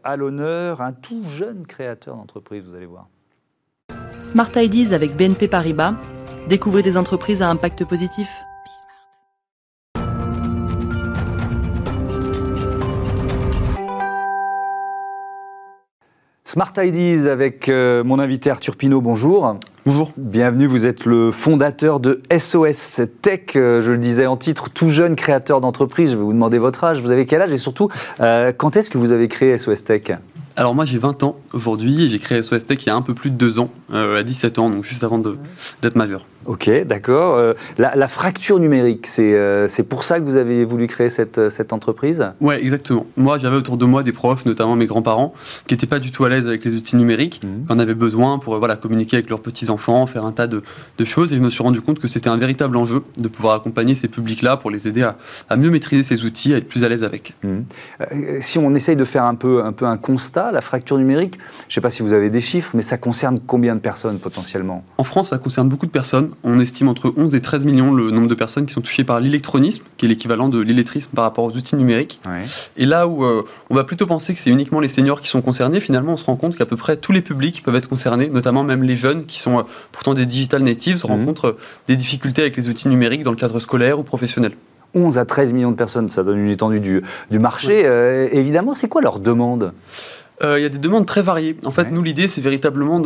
à 0.04 0.16
l'honneur, 0.16 0.82
un 0.82 0.94
tout 0.94 1.24
jeune 1.28 1.68
créateur 1.68 2.16
d'entreprise, 2.16 2.64
vous 2.68 2.76
allez 2.76 2.88
voir. 2.88 3.08
Smart 4.24 4.52
Ideas 4.56 4.94
avec 4.94 5.16
BNP 5.16 5.48
Paribas. 5.48 5.96
Découvrez 6.48 6.82
des 6.82 6.98
entreprises 6.98 7.42
à 7.42 7.50
impact 7.50 7.86
positif. 7.86 8.30
Smart 16.46 16.74
Ideas 16.78 17.32
avec 17.32 17.68
euh, 17.68 18.04
mon 18.04 18.20
invité 18.20 18.50
Arthur 18.50 18.76
Pinault, 18.76 19.02
bonjour. 19.02 19.58
Bonjour. 19.86 20.12
Bienvenue, 20.18 20.68
vous 20.68 20.86
êtes 20.86 21.06
le 21.06 21.32
fondateur 21.32 22.00
de 22.00 22.22
SOS 22.36 23.02
Tech, 23.22 23.56
euh, 23.56 23.82
je 23.82 23.92
le 23.92 23.98
disais 23.98 24.28
en 24.28 24.38
titre, 24.38 24.70
tout 24.70 24.90
jeune 24.90 25.16
créateur 25.16 25.62
d'entreprise. 25.62 26.12
Je 26.12 26.16
vais 26.16 26.24
vous 26.24 26.32
demander 26.32 26.60
votre 26.60 26.84
âge, 26.84 27.02
vous 27.02 27.12
avez 27.12 27.26
quel 27.26 27.42
âge 27.42 27.52
et 27.52 27.58
surtout, 27.58 27.90
euh, 28.22 28.54
quand 28.56 28.78
est-ce 28.78 28.90
que 28.90 28.98
vous 28.98 29.12
avez 29.12 29.28
créé 29.28 29.58
SOS 29.58 29.84
Tech? 29.84 30.04
Alors 30.56 30.76
moi 30.76 30.86
j'ai 30.86 31.00
20 31.00 31.24
ans 31.24 31.36
aujourd'hui 31.52 32.04
et 32.04 32.10
j'ai 32.10 32.20
créé 32.20 32.44
SOS 32.44 32.66
Tech 32.66 32.80
il 32.84 32.88
y 32.88 32.90
a 32.92 32.96
un 32.96 33.02
peu 33.02 33.16
plus 33.16 33.32
de 33.32 33.36
2 33.36 33.60
ans, 33.60 33.72
à 33.92 34.22
17 34.22 34.60
ans, 34.60 34.70
donc 34.70 34.84
juste 34.84 35.04
avant 35.04 35.18
d'être 35.18 35.96
majeur. 35.96 36.26
Ok, 36.46 36.70
d'accord. 36.86 37.38
Euh, 37.38 37.54
la, 37.78 38.08
fracture 38.08 38.60
numérique, 38.60 39.08
euh, 39.20 39.68
c'est 39.70 39.84
pour 39.84 40.04
ça 40.04 40.20
que 40.20 40.26
vous 40.26 40.36
avez 40.36 40.66
voulu 40.66 40.88
créer 40.88 41.10
cette, 41.10 41.38
euh, 41.38 41.50
cette 41.50 41.74
entreprise? 41.74 42.26
Oui, 42.42 42.56
exactement. 42.56 43.06
Moi, 43.16 43.38
j'avais 43.38 43.56
autour 43.56 43.78
de 43.78 43.86
moi 43.86 44.04
des 44.04 44.12
profs, 44.12 44.46
notamment 44.46 44.76
mes 44.76 44.86
grands-parents, 44.86 45.34
qui 45.68 45.74
n'étaient 45.74 45.88
pas 45.88 46.00
du 46.00 46.12
tout 46.12 46.26
à 46.26 46.30
l'aise 46.30 46.46
avec 46.48 46.66
les 46.66 46.74
outils 46.74 46.96
numériques, 46.96 47.42
mmh. 47.44 47.68
qui 47.68 47.74
en 47.74 47.80
avaient 47.80 47.96
besoin 47.96 48.40
pour 48.40 48.58
voilà, 48.60 48.76
communiquer 48.76 49.18
avec 49.18 49.30
leurs 49.30 49.42
petits-enfants, 49.42 50.06
faire 50.08 50.26
un 50.26 50.32
tas 50.32 50.48
de, 50.48 50.62
de, 50.98 51.06
choses. 51.06 51.32
Et 51.32 51.38
je 51.38 51.42
me 51.42 51.50
suis 51.50 51.64
rendu 51.64 51.82
compte 51.82 52.00
que 52.00 52.08
c'était 52.08 52.30
un 52.30 52.38
véritable 52.38 52.76
enjeu 52.76 53.04
de 53.18 53.28
pouvoir 53.28 53.56
accompagner 53.56 53.96
ces 53.96 54.08
publics-là 54.08 54.58
pour 54.58 54.70
les 54.70 54.88
aider 54.88 55.04
à, 55.04 55.18
à, 55.50 55.56
mieux 55.56 55.70
maîtriser 55.70 56.04
ces 56.04 56.26
outils, 56.26 56.54
à 56.54 56.58
être 56.58 56.68
plus 56.68 56.84
à 56.84 56.90
l'aise 56.90 57.04
avec. 57.04 57.34
Mmh. 57.44 58.40
si 58.42 58.58
on 58.60 58.76
essaye 58.76 58.96
de 58.96 59.06
faire 59.06 59.24
un 59.24 59.36
peu, 59.36 59.64
un 59.64 59.72
peu 59.72 59.86
un 59.86 59.98
constat, 59.98 60.52
la 60.52 60.62
fracture 60.62 60.98
numérique, 60.98 61.38
je 61.68 61.72
ne 61.72 61.74
sais 61.76 61.82
pas 61.82 61.90
si 61.90 62.04
vous 62.04 62.14
avez 62.14 62.30
des 62.30 62.42
chiffres, 62.42 62.72
mais 62.74 62.82
ça 62.82 62.98
concerne 62.98 63.40
combien 63.46 63.76
de 63.76 63.80
personnes 63.80 64.20
potentiellement? 64.20 64.84
En 64.98 65.04
France, 65.04 65.30
ça 65.30 65.38
concerne 65.38 65.70
beaucoup 65.70 65.86
de 65.86 65.92
personnes 65.92 66.33
on 66.44 66.60
estime 66.60 66.88
entre 66.88 67.14
11 67.16 67.36
et 67.36 67.42
13 67.42 67.66
millions 67.66 67.94
le 67.94 68.12
nombre 68.12 68.28
de 68.28 68.36
personnes 68.36 68.66
qui 68.66 68.74
sont 68.74 68.82
touchées 68.82 69.04
par 69.04 69.20
l'électronisme, 69.20 69.84
qui 69.98 70.06
est 70.06 70.10
l'équivalent 70.10 70.50
de 70.50 70.60
l'illettrisme 70.60 71.12
par 71.14 71.24
rapport 71.24 71.44
aux 71.46 71.56
outils 71.56 71.76
numériques. 71.76 72.20
Et 72.78 72.86
là 72.86 73.08
où 73.08 73.24
euh, 73.24 73.44
on 73.70 73.76
va 73.76 73.84
plutôt 73.84 74.06
penser 74.06 74.34
que 74.34 74.40
c'est 74.40 74.50
uniquement 74.50 74.80
les 74.80 74.88
seniors 74.88 75.22
qui 75.22 75.28
sont 75.28 75.42
concernés, 75.42 75.80
finalement 75.80 76.14
on 76.14 76.18
se 76.18 76.26
rend 76.26 76.36
compte 76.36 76.58
qu'à 76.58 76.66
peu 76.66 76.76
près 76.76 76.98
tous 76.98 77.12
les 77.12 77.22
publics 77.22 77.64
peuvent 77.64 77.76
être 77.76 77.90
concernés, 77.90 78.30
notamment 78.30 78.64
même 78.64 78.84
les 78.84 78.96
jeunes 78.96 79.26
qui 79.26 79.40
sont 79.40 79.60
euh, 79.60 79.64
pourtant 79.92 80.14
des 80.14 80.26
digital 80.26 80.64
natives, 80.64 81.04
mhm. 81.04 81.12
rencontrent 81.12 81.48
euh, 81.48 81.58
des 81.88 81.96
difficultés 81.96 82.42
avec 82.42 82.58
les 82.58 82.68
outils 82.68 82.88
numériques 82.88 83.24
dans 83.24 83.32
le 83.32 83.38
cadre 83.38 83.60
scolaire 83.60 84.00
ou 84.00 84.04
professionnel. 84.04 84.54
11 84.96 85.18
à 85.18 85.26
13 85.26 85.54
millions 85.54 85.72
de 85.72 85.76
personnes, 85.76 86.10
ça 86.10 86.24
donne 86.24 86.38
une 86.38 86.52
étendue 86.52 86.80
du, 86.80 87.02
du 87.32 87.40
marché. 87.40 87.84
évidemment, 88.32 88.76
c'est 88.76 88.88
quoi 88.88 89.02
leur 89.02 89.20
demande? 89.20 89.74
Euh, 90.42 90.60
il 90.60 90.64
y 90.64 90.66
a 90.66 90.70
des 90.70 90.78
demandes 90.78 91.06
très 91.06 91.22
variées. 91.22 91.56
En 91.66 91.72
fait, 91.72 91.92
nous, 91.92 92.02
l'idée, 92.02 92.28
c'est 92.28 92.42
véritablement 92.42 93.02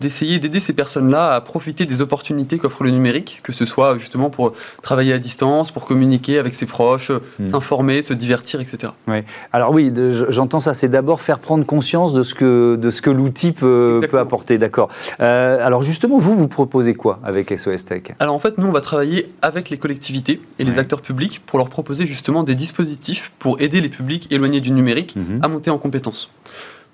d'essayer 0.00 0.38
d'aider 0.38 0.60
ces 0.60 0.72
personnes-là 0.72 1.34
à 1.34 1.40
profiter 1.40 1.86
des 1.86 2.00
opportunités 2.00 2.58
qu'offre 2.58 2.84
le 2.84 2.90
numérique, 2.90 3.40
que 3.42 3.52
ce 3.52 3.64
soit 3.64 3.98
justement 3.98 4.30
pour 4.30 4.52
travailler 4.82 5.12
à 5.12 5.18
distance, 5.18 5.70
pour 5.70 5.84
communiquer 5.84 6.38
avec 6.38 6.54
ses 6.54 6.66
proches, 6.66 7.10
hmm. 7.38 7.46
s'informer, 7.46 8.02
se 8.02 8.14
divertir, 8.14 8.60
etc. 8.60 8.92
Ouais. 9.08 9.24
Alors 9.52 9.72
oui, 9.72 9.92
j'entends 10.28 10.60
ça, 10.60 10.74
c'est 10.74 10.88
d'abord 10.88 11.20
faire 11.20 11.38
prendre 11.38 11.64
conscience 11.64 12.12
de 12.12 12.22
ce 12.22 12.34
que, 12.34 12.76
de 12.76 12.90
ce 12.90 13.00
que 13.00 13.10
l'outil 13.10 13.52
peut, 13.52 14.00
peut, 14.10 14.18
apporter, 14.18 14.58
d'accord. 14.58 14.90
Euh, 15.20 15.64
alors 15.64 15.82
justement, 15.82 16.18
vous, 16.18 16.36
vous 16.36 16.48
proposez 16.48 16.94
quoi 16.94 17.20
avec 17.24 17.56
SOS 17.56 17.84
Tech? 17.84 18.02
Alors 18.18 18.34
en 18.34 18.38
fait, 18.38 18.58
nous, 18.58 18.66
on 18.66 18.72
va 18.72 18.80
travailler 18.80 19.32
avec 19.42 19.70
les 19.70 19.78
collectivités 19.78 20.40
et 20.58 20.64
les 20.64 20.78
acteurs 20.78 21.00
publics 21.00 21.42
pour 21.44 21.58
leur 21.58 21.68
proposer 21.68 22.06
justement 22.06 22.42
des 22.42 22.54
dispositifs 22.54 23.32
pour 23.38 23.60
aider 23.60 23.80
les 23.80 23.88
publics 23.88 24.28
éloignés 24.30 24.60
du 24.60 24.70
numérique 24.70 25.16
mhm. 25.16 25.40
à 25.42 25.48
monter 25.48 25.70
en 25.70 25.78
compétences. 25.78 26.30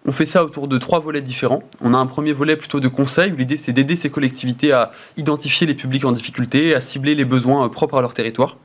On 0.05 0.11
fait 0.11 0.27
ça 0.27 0.45
autour 0.45 0.67
de 0.67 0.79
trois 0.79 0.99
volets 0.99 1.21
différents. 1.21 1.62
On 1.81 1.95
a 1.95 1.97
un 1.97 2.07
premier 2.07 2.33
volet 2.33 2.57
plutôt 2.57 2.81
de 2.81 2.88
conseil, 2.88 3.33
où 3.33 3.37
l'idée 3.37 3.57
c'est 3.57 3.73
d'aider 3.73 3.95
ces 3.95 4.11
collectivités 4.11 4.73
à 4.73 4.91
identifier 5.17 5.65
les 5.65 5.75
publics 5.75 6.05
en 6.05 6.11
difficulté, 6.11 6.75
à 6.75 6.81
cibler 6.81 7.15
les 7.15 7.25
besoins 7.25 7.67
euh, 7.67 7.69
propres 7.69 7.99
à 7.99 8.01
leur 8.01 8.12
territoire. 8.12 8.57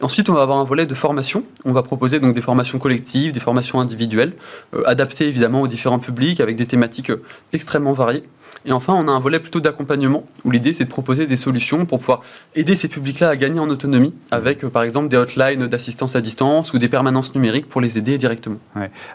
Ensuite, 0.00 0.30
on 0.30 0.32
va 0.32 0.40
avoir 0.40 0.58
un 0.58 0.64
volet 0.64 0.86
de 0.86 0.94
formation. 0.94 1.44
On 1.66 1.72
va 1.72 1.82
proposer 1.82 2.20
donc 2.20 2.32
des 2.32 2.40
formations 2.40 2.78
collectives, 2.78 3.32
des 3.32 3.40
formations 3.40 3.80
individuelles, 3.80 4.32
euh, 4.74 4.82
adaptées 4.86 5.28
évidemment 5.28 5.60
aux 5.60 5.68
différents 5.68 5.98
publics, 5.98 6.40
avec 6.40 6.56
des 6.56 6.66
thématiques 6.66 7.10
euh, 7.10 7.22
extrêmement 7.52 7.92
variées. 7.92 8.24
Et 8.64 8.72
enfin, 8.72 8.94
on 8.94 9.08
a 9.08 9.10
un 9.10 9.18
volet 9.18 9.40
plutôt 9.40 9.60
d'accompagnement, 9.60 10.24
où 10.44 10.50
l'idée 10.50 10.72
c'est 10.72 10.84
de 10.84 10.88
proposer 10.88 11.26
des 11.26 11.36
solutions 11.36 11.84
pour 11.84 11.98
pouvoir 11.98 12.22
aider 12.54 12.74
ces 12.74 12.88
publics-là 12.88 13.30
à 13.30 13.36
gagner 13.36 13.58
en 13.58 13.68
autonomie, 13.68 14.14
avec 14.30 14.64
euh, 14.64 14.70
par 14.70 14.82
exemple 14.82 15.08
des 15.08 15.16
hotlines 15.16 15.66
d'assistance 15.66 16.14
à 16.16 16.20
distance 16.20 16.72
ou 16.72 16.78
des 16.78 16.88
permanences 16.88 17.34
numériques 17.34 17.68
pour 17.68 17.80
les 17.80 17.98
aider 17.98 18.18
directement. 18.18 18.58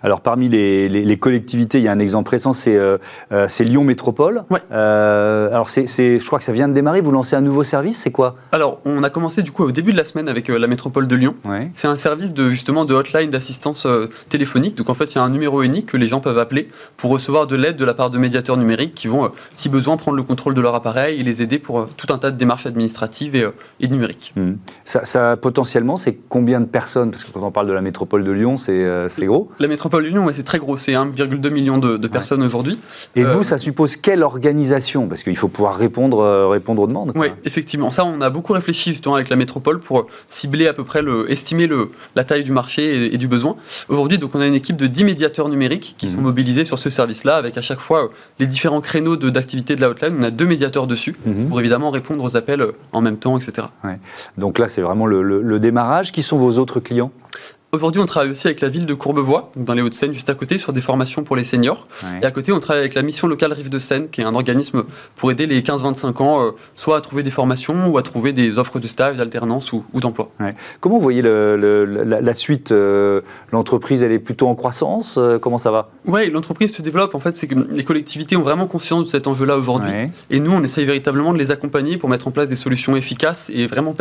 Alors 0.04 0.22
parmi 0.22 0.50
les, 0.50 1.18
collectivités, 1.18 1.80
il 1.80 1.84
y 1.84 1.88
a 1.88 1.92
un 1.92 2.00
exemple 2.00 2.32
récent, 2.32 2.54
c'est 2.54 2.76
euh, 2.76 2.98
euh, 3.32 3.48
Lyon 3.60 3.84
Métropole. 3.84 4.44
alors 4.72 5.70
c'est, 5.70 5.88
je 5.88 6.26
crois 6.26 6.40
que 6.40 6.46
ça 6.46 6.52
vient 6.52 6.68
de 6.68 6.74
démarrer, 6.74 7.02
vous 7.02 7.12
lancez 7.12 7.36
un 7.36 7.42
nouveau 7.42 7.64
service, 7.64 7.98
c'est 7.98 8.12
quoi? 8.12 8.36
Alors 8.52 8.80
on 8.86 9.04
a 9.04 9.10
commencé 9.10 9.42
du 9.42 9.52
coup 9.52 9.64
au 9.64 9.72
début 9.72 9.92
de 9.92 9.98
la 9.98 10.06
semaine 10.06 10.30
avec 10.30 10.48
la 10.48 10.68
métropole 10.68 11.08
de 11.08 11.16
Lyon. 11.16 11.36
C'est 11.74 11.88
un 11.88 11.98
service 11.98 12.34
de 12.34 12.50
justement 12.50 12.86
de 12.86 12.94
hotline 12.94 13.30
d'assistance 13.30 13.88
téléphonique. 14.30 14.76
Donc 14.76 14.90
en 14.90 14.94
fait, 14.94 15.14
il 15.14 15.16
y 15.16 15.20
a 15.20 15.24
un 15.24 15.30
numéro 15.30 15.62
unique 15.62 15.88
que 15.88 15.98
les 15.98 16.08
gens 16.08 16.20
peuvent 16.20 16.38
appeler 16.38 16.70
pour 16.98 17.12
recevoir 17.12 17.48
de 17.48 17.56
l'aide 17.56 17.78
de 17.78 17.86
la 17.86 17.94
part 17.94 18.10
de 18.10 18.18
médiateurs 18.18 18.58
numériques 18.58 18.96
qui 18.96 19.08
vont 19.08 19.27
si 19.56 19.70
besoin, 19.70 19.98
prendre 19.98 20.18
le 20.18 20.24
contrôle 20.24 20.54
de 20.54 20.62
leur 20.62 20.76
appareil 20.76 21.20
et 21.20 21.24
les 21.24 21.42
aider 21.42 21.60
pour 21.60 21.80
euh, 21.80 21.90
tout 21.98 22.14
un 22.14 22.18
tas 22.18 22.32
de 22.32 22.38
démarches 22.38 22.66
administratives 22.66 23.36
et, 23.36 23.44
euh, 23.44 23.52
numériques. 23.82 24.34
Hmm. 24.36 24.54
Ça, 24.86 25.38
potentiellement, 25.38 25.98
c'est 25.98 26.18
combien 26.30 26.60
de 26.60 26.66
personnes? 26.66 27.12
Parce 27.12 27.24
que 27.24 27.32
quand 27.32 27.46
on 27.46 27.52
parle 27.52 27.68
de 27.68 27.74
la 27.74 27.82
métropole 27.82 28.24
de 28.24 28.32
Lyon, 28.32 28.58
c'est 28.58 28.84
euh, 28.84 29.08
gros. 29.20 29.50
La 29.60 29.68
métropole 29.68 30.04
de 30.04 30.10
Lyon, 30.10 30.30
c'est 30.34 30.44
très 30.44 30.60
gros. 30.60 30.78
C'est 30.78 30.94
1,2 30.94 31.50
million 31.50 31.78
de, 31.78 32.08
personnes 32.08 32.42
aujourd'hui. 32.42 32.80
Et 33.16 33.24
vous, 33.24 33.44
ça 33.44 33.58
suppose 33.58 33.98
quelle 33.98 34.24
organisation? 34.24 35.08
Parce 35.08 35.24
qu'il 35.24 35.36
faut 35.36 35.50
pouvoir 35.50 35.76
répondre, 35.76 36.48
répondre 36.50 36.82
aux 36.82 36.88
demandes. 36.88 37.12
Oui, 37.16 37.28
effectivement. 37.44 37.92
Ça, 37.92 38.06
on 38.06 38.22
a 38.22 38.30
beaucoup 38.30 38.54
réfléchi 38.54 38.92
justement 38.92 39.16
avec 39.16 39.30
la 39.30 39.36
métropole 39.36 39.80
pour 39.80 40.08
cibler 40.30 40.68
à 40.68 40.74
peu 40.74 40.86
près, 40.86 41.02
le, 41.02 41.30
estimer 41.30 41.68
le, 41.68 41.92
la 42.16 42.24
taille 42.24 42.44
du 42.44 42.52
marché 42.52 43.14
et, 43.14 43.18
du 43.18 43.28
besoin. 43.28 43.58
Aujourd'hui, 43.90 44.18
donc, 44.18 44.36
on 44.36 44.40
a 44.40 44.48
une 44.48 44.54
équipe 44.54 44.78
de 44.78 44.88
10 44.88 45.04
médiateurs 45.04 45.50
numériques 45.50 45.96
qui 45.98 46.08
hmm. 46.08 46.16
sont 46.16 46.22
mobilisés 46.22 46.66
sur 46.66 46.80
ce 46.80 46.90
service-là, 46.90 47.36
avec 47.36 47.58
à 47.58 47.62
chaque 47.62 47.80
fois 47.80 48.10
les 48.40 48.48
différents 48.48 48.82
créneaux 48.82 49.17
d'activité 49.18 49.76
de 49.76 49.82
la 49.82 49.90
hotline, 49.90 50.16
on 50.20 50.24
a 50.24 50.32
deux 50.32 50.46
médiateurs 50.46 50.88
dessus 50.88 51.16
mhm. 51.26 51.50
pour 51.50 51.60
évidemment 51.60 51.92
répondre 51.92 52.24
aux 52.24 52.36
appels 52.38 52.66
en 52.92 53.02
même 53.02 53.18
temps, 53.18 53.38
etc. 53.38 53.68
Donc 54.38 54.60
là, 54.60 54.68
c'est 54.68 54.82
vraiment 54.82 55.06
le, 55.06 55.60
démarrage. 55.60 56.12
Qui 56.12 56.24
sont 56.24 56.38
vos 56.38 56.58
autres 56.60 56.80
clients? 56.80 57.12
Aujourd'hui, 57.74 58.00
on 58.00 58.06
travaille 58.06 58.32
aussi 58.32 58.48
avec 58.48 58.62
la 58.62 58.70
ville 58.70 58.86
de 58.86 58.94
Courbevoie, 58.94 59.52
dans 59.58 59.74
les 59.74 59.82
Hauts-de-Seine, 59.82 60.14
juste 60.14 60.30
à 60.30 60.36
côté, 60.36 60.58
sur 60.58 60.72
des 60.72 60.80
formations 60.80 61.26
pour 61.26 61.36
les 61.36 61.44
seniors. 61.44 61.86
Et 62.22 62.26
à 62.26 62.32
côté, 62.32 62.54
on 62.54 62.62
travaille 62.62 62.80
avec 62.80 62.94
la 62.94 63.02
mission 63.02 63.28
locale 63.28 63.52
Rive 63.52 63.70
de 63.70 63.78
Seine, 63.78 64.08
qui 64.08 64.22
est 64.22 64.24
un 64.24 64.36
organisme 64.36 64.86
pour 65.18 65.32
aider 65.32 65.48
les 65.48 65.62
15-25 65.62 66.24
ans, 66.24 66.46
euh, 66.46 66.52
soit 66.78 66.96
à 66.96 67.02
trouver 67.02 67.24
des 67.24 67.32
formations 67.32 67.90
ou 67.90 67.98
à 67.98 68.04
trouver 68.04 68.32
des 68.32 68.58
offres 68.58 68.80
de 68.80 68.88
stage, 68.88 69.18
d'alternance 69.18 69.74
ou, 69.74 69.84
d'emploi. 69.96 70.32
Comment 70.80 70.96
vous 70.96 71.02
voyez 71.02 71.22
la, 71.22 72.34
suite 72.34 72.72
euh, 72.72 73.20
L'entreprise, 73.52 74.02
elle 74.02 74.14
est 74.14 74.20
plutôt 74.20 74.48
en 74.48 74.56
croissance 74.56 75.18
euh, 75.18 75.38
Comment 75.38 75.58
ça 75.58 75.70
va? 75.70 75.90
Oui, 76.06 76.30
l'entreprise 76.30 76.74
se 76.74 76.82
développe. 76.82 77.16
En 77.16 77.20
fait, 77.20 77.36
c'est 77.36 77.48
que 77.48 77.56
les 77.56 77.84
collectivités 77.84 78.38
ont 78.38 78.44
vraiment 78.44 78.68
conscience 78.68 79.04
de 79.04 79.10
cet 79.10 79.28
enjeu-là 79.28 79.58
aujourd'hui. 79.58 79.92
Et 80.30 80.40
nous, 80.40 80.54
on 80.54 80.64
essaye 80.64 80.86
véritablement 80.86 81.34
de 81.34 81.38
les 81.38 81.52
accompagner 81.52 81.98
pour 81.98 82.08
mettre 82.08 82.30
en 82.30 82.32
place 82.32 82.48
des 82.48 82.56
solutions 82.56 82.96
efficaces 82.96 83.52
et 83.54 83.68
vraiment 83.68 83.94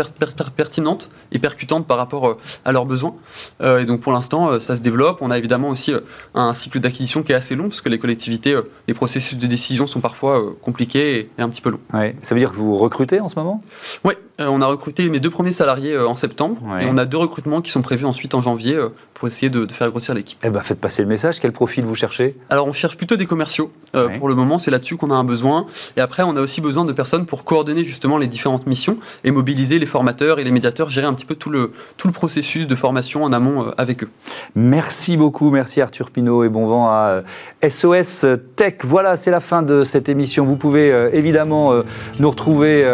pertinentes 0.56 1.10
et 1.32 1.40
percutantes 1.40 1.84
par 1.88 1.96
rapport 1.96 2.38
à 2.64 2.70
leurs 2.70 2.86
besoins. 2.86 3.16
Euh, 3.60 3.80
et 3.80 3.84
donc 3.84 4.00
pour 4.00 4.12
l'instant, 4.12 4.50
euh, 4.50 4.60
ça 4.60 4.76
se 4.76 4.82
développe. 4.82 5.18
On 5.20 5.30
a 5.30 5.38
évidemment 5.38 5.68
aussi 5.68 5.92
euh, 5.92 6.00
un 6.34 6.52
cycle 6.54 6.80
d'acquisition 6.80 7.22
qui 7.22 7.32
est 7.32 7.34
assez 7.36 7.54
long, 7.54 7.64
parce 7.64 7.80
que 7.80 7.88
les 7.88 7.98
collectivités, 7.98 8.58
les 8.86 8.94
processus 8.94 9.38
de 9.38 9.46
décision 9.46 9.86
sont 9.86 10.00
parfois 10.00 10.42
compliqués 10.62 11.30
et, 11.38 11.42
un 11.42 11.48
petit 11.48 11.60
peu 11.60 11.70
longs. 11.70 11.80
Ça 12.22 12.34
veut 12.34 12.40
dire 12.40 12.52
que 12.52 12.56
vous 12.56 12.76
recrutez 12.76 13.20
en 13.20 13.28
ce 13.28 13.36
moment? 13.36 13.62
Oui, 14.04 14.14
on 14.38 14.60
a 14.60 14.66
recruté 14.66 15.08
mes 15.08 15.20
deux 15.20 15.30
premiers 15.30 15.52
salariés 15.52 15.98
en 15.98 16.14
septembre, 16.14 16.60
et 16.80 16.86
on 16.86 16.98
a 16.98 17.04
deux 17.04 17.16
recrutements 17.16 17.60
qui 17.60 17.70
sont 17.70 17.82
prévus 17.82 18.04
ensuite 18.04 18.34
en 18.34 18.40
janvier 18.40 18.78
pour 19.14 19.28
essayer 19.28 19.50
de, 19.50 19.66
faire 19.72 19.90
grossir 19.90 20.14
l'équipe. 20.14 20.38
Eh 20.44 20.50
ben, 20.50 20.60
faites 20.60 20.80
passer 20.80 21.02
le 21.02 21.08
message. 21.08 21.40
Quel 21.40 21.52
profil 21.52 21.84
vous 21.84 21.94
cherchez? 21.94 22.36
Alors, 22.50 22.66
on 22.66 22.72
cherche 22.72 22.96
plutôt 22.96 23.16
des 23.16 23.26
commerciaux. 23.26 23.72
Pour 24.18 24.28
le 24.28 24.34
moment, 24.34 24.58
c'est 24.58 24.70
là-dessus 24.70 24.96
qu'on 24.96 25.10
a 25.10 25.14
un 25.14 25.24
besoin. 25.24 25.66
Et 25.96 26.00
après, 26.00 26.22
on 26.22 26.36
a 26.36 26.40
aussi 26.40 26.60
besoin 26.60 26.84
de 26.84 26.92
personnes 26.92 27.26
pour 27.26 27.44
coordonner 27.44 27.84
justement 27.84 28.18
les 28.18 28.26
différentes 28.26 28.66
missions 28.66 28.98
et 29.24 29.30
mobiliser 29.30 29.78
les 29.78 29.86
formateurs 29.86 30.38
et 30.38 30.44
les 30.44 30.50
médiateurs, 30.50 30.88
gérer 30.90 31.06
un 31.06 31.14
petit 31.14 31.24
peu 31.24 31.34
tout 31.34 31.50
le, 31.50 31.72
tout 31.96 32.08
le 32.08 32.12
processus 32.12 32.66
de 32.66 32.74
formation 32.74 33.24
en 33.24 33.32
amont 33.32 33.45
euh, 33.46 33.74
avec 33.76 34.04
eux. 34.04 34.08
Merci 34.54 35.16
beaucoup, 35.16 35.50
merci 35.50 35.80
Arthur 35.80 36.10
Pinault 36.10 36.44
et 36.44 36.48
bon 36.48 36.66
vent 36.66 36.88
à 36.88 37.22
SOS 37.66 38.24
euh, 38.24 38.36
Tech. 38.56 38.76
Voilà, 38.82 39.16
c'est 39.16 39.30
la 39.30 39.40
fin 39.40 39.62
de 39.62 39.84
cette 39.84 40.08
émission. 40.08 40.44
Vous 40.44 40.56
pouvez 40.56 40.92
euh, 40.92 41.10
évidemment 41.12 41.72
nous 42.18 42.30
retrouver 42.30 42.84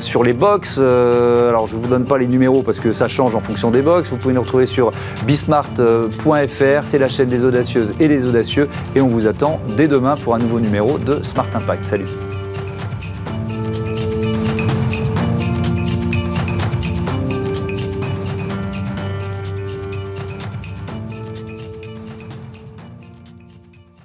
sur 0.00 0.22
les 0.22 0.32
box. 0.32 0.78
alors, 0.78 1.66
je 1.66 1.76
ne 1.76 1.80
vous 1.80 1.88
donne 1.88 2.04
pas 2.04 2.18
les 2.18 2.26
numéros 2.26 2.62
parce 2.62 2.78
que 2.78 2.92
ça 2.92 3.08
change 3.08 3.34
en 3.34 3.40
fonction 3.40 3.70
des 3.70 3.82
box. 3.82 4.08
Vous 4.10 4.16
pouvez 4.16 4.34
nous 4.34 4.42
retrouver 4.42 4.66
sur 4.66 4.90
bismart.fr. 5.26 6.84
C'est 6.84 6.98
la 6.98 7.08
chaîne 7.08 7.28
des 7.28 7.44
audacieuses 7.44 7.94
et 8.00 8.08
des 8.08 8.24
audacieux. 8.24 8.68
Et 8.94 9.00
on 9.00 9.08
vous 9.08 9.26
attend 9.26 9.60
dès 9.76 9.88
demain 9.88 10.14
pour 10.16 10.34
un 10.34 10.38
nouveau 10.38 10.60
numéro 10.60 10.98
de 10.98 11.22
Smart 11.22 11.48
Impact. 11.54 11.84
Salut 11.84 12.35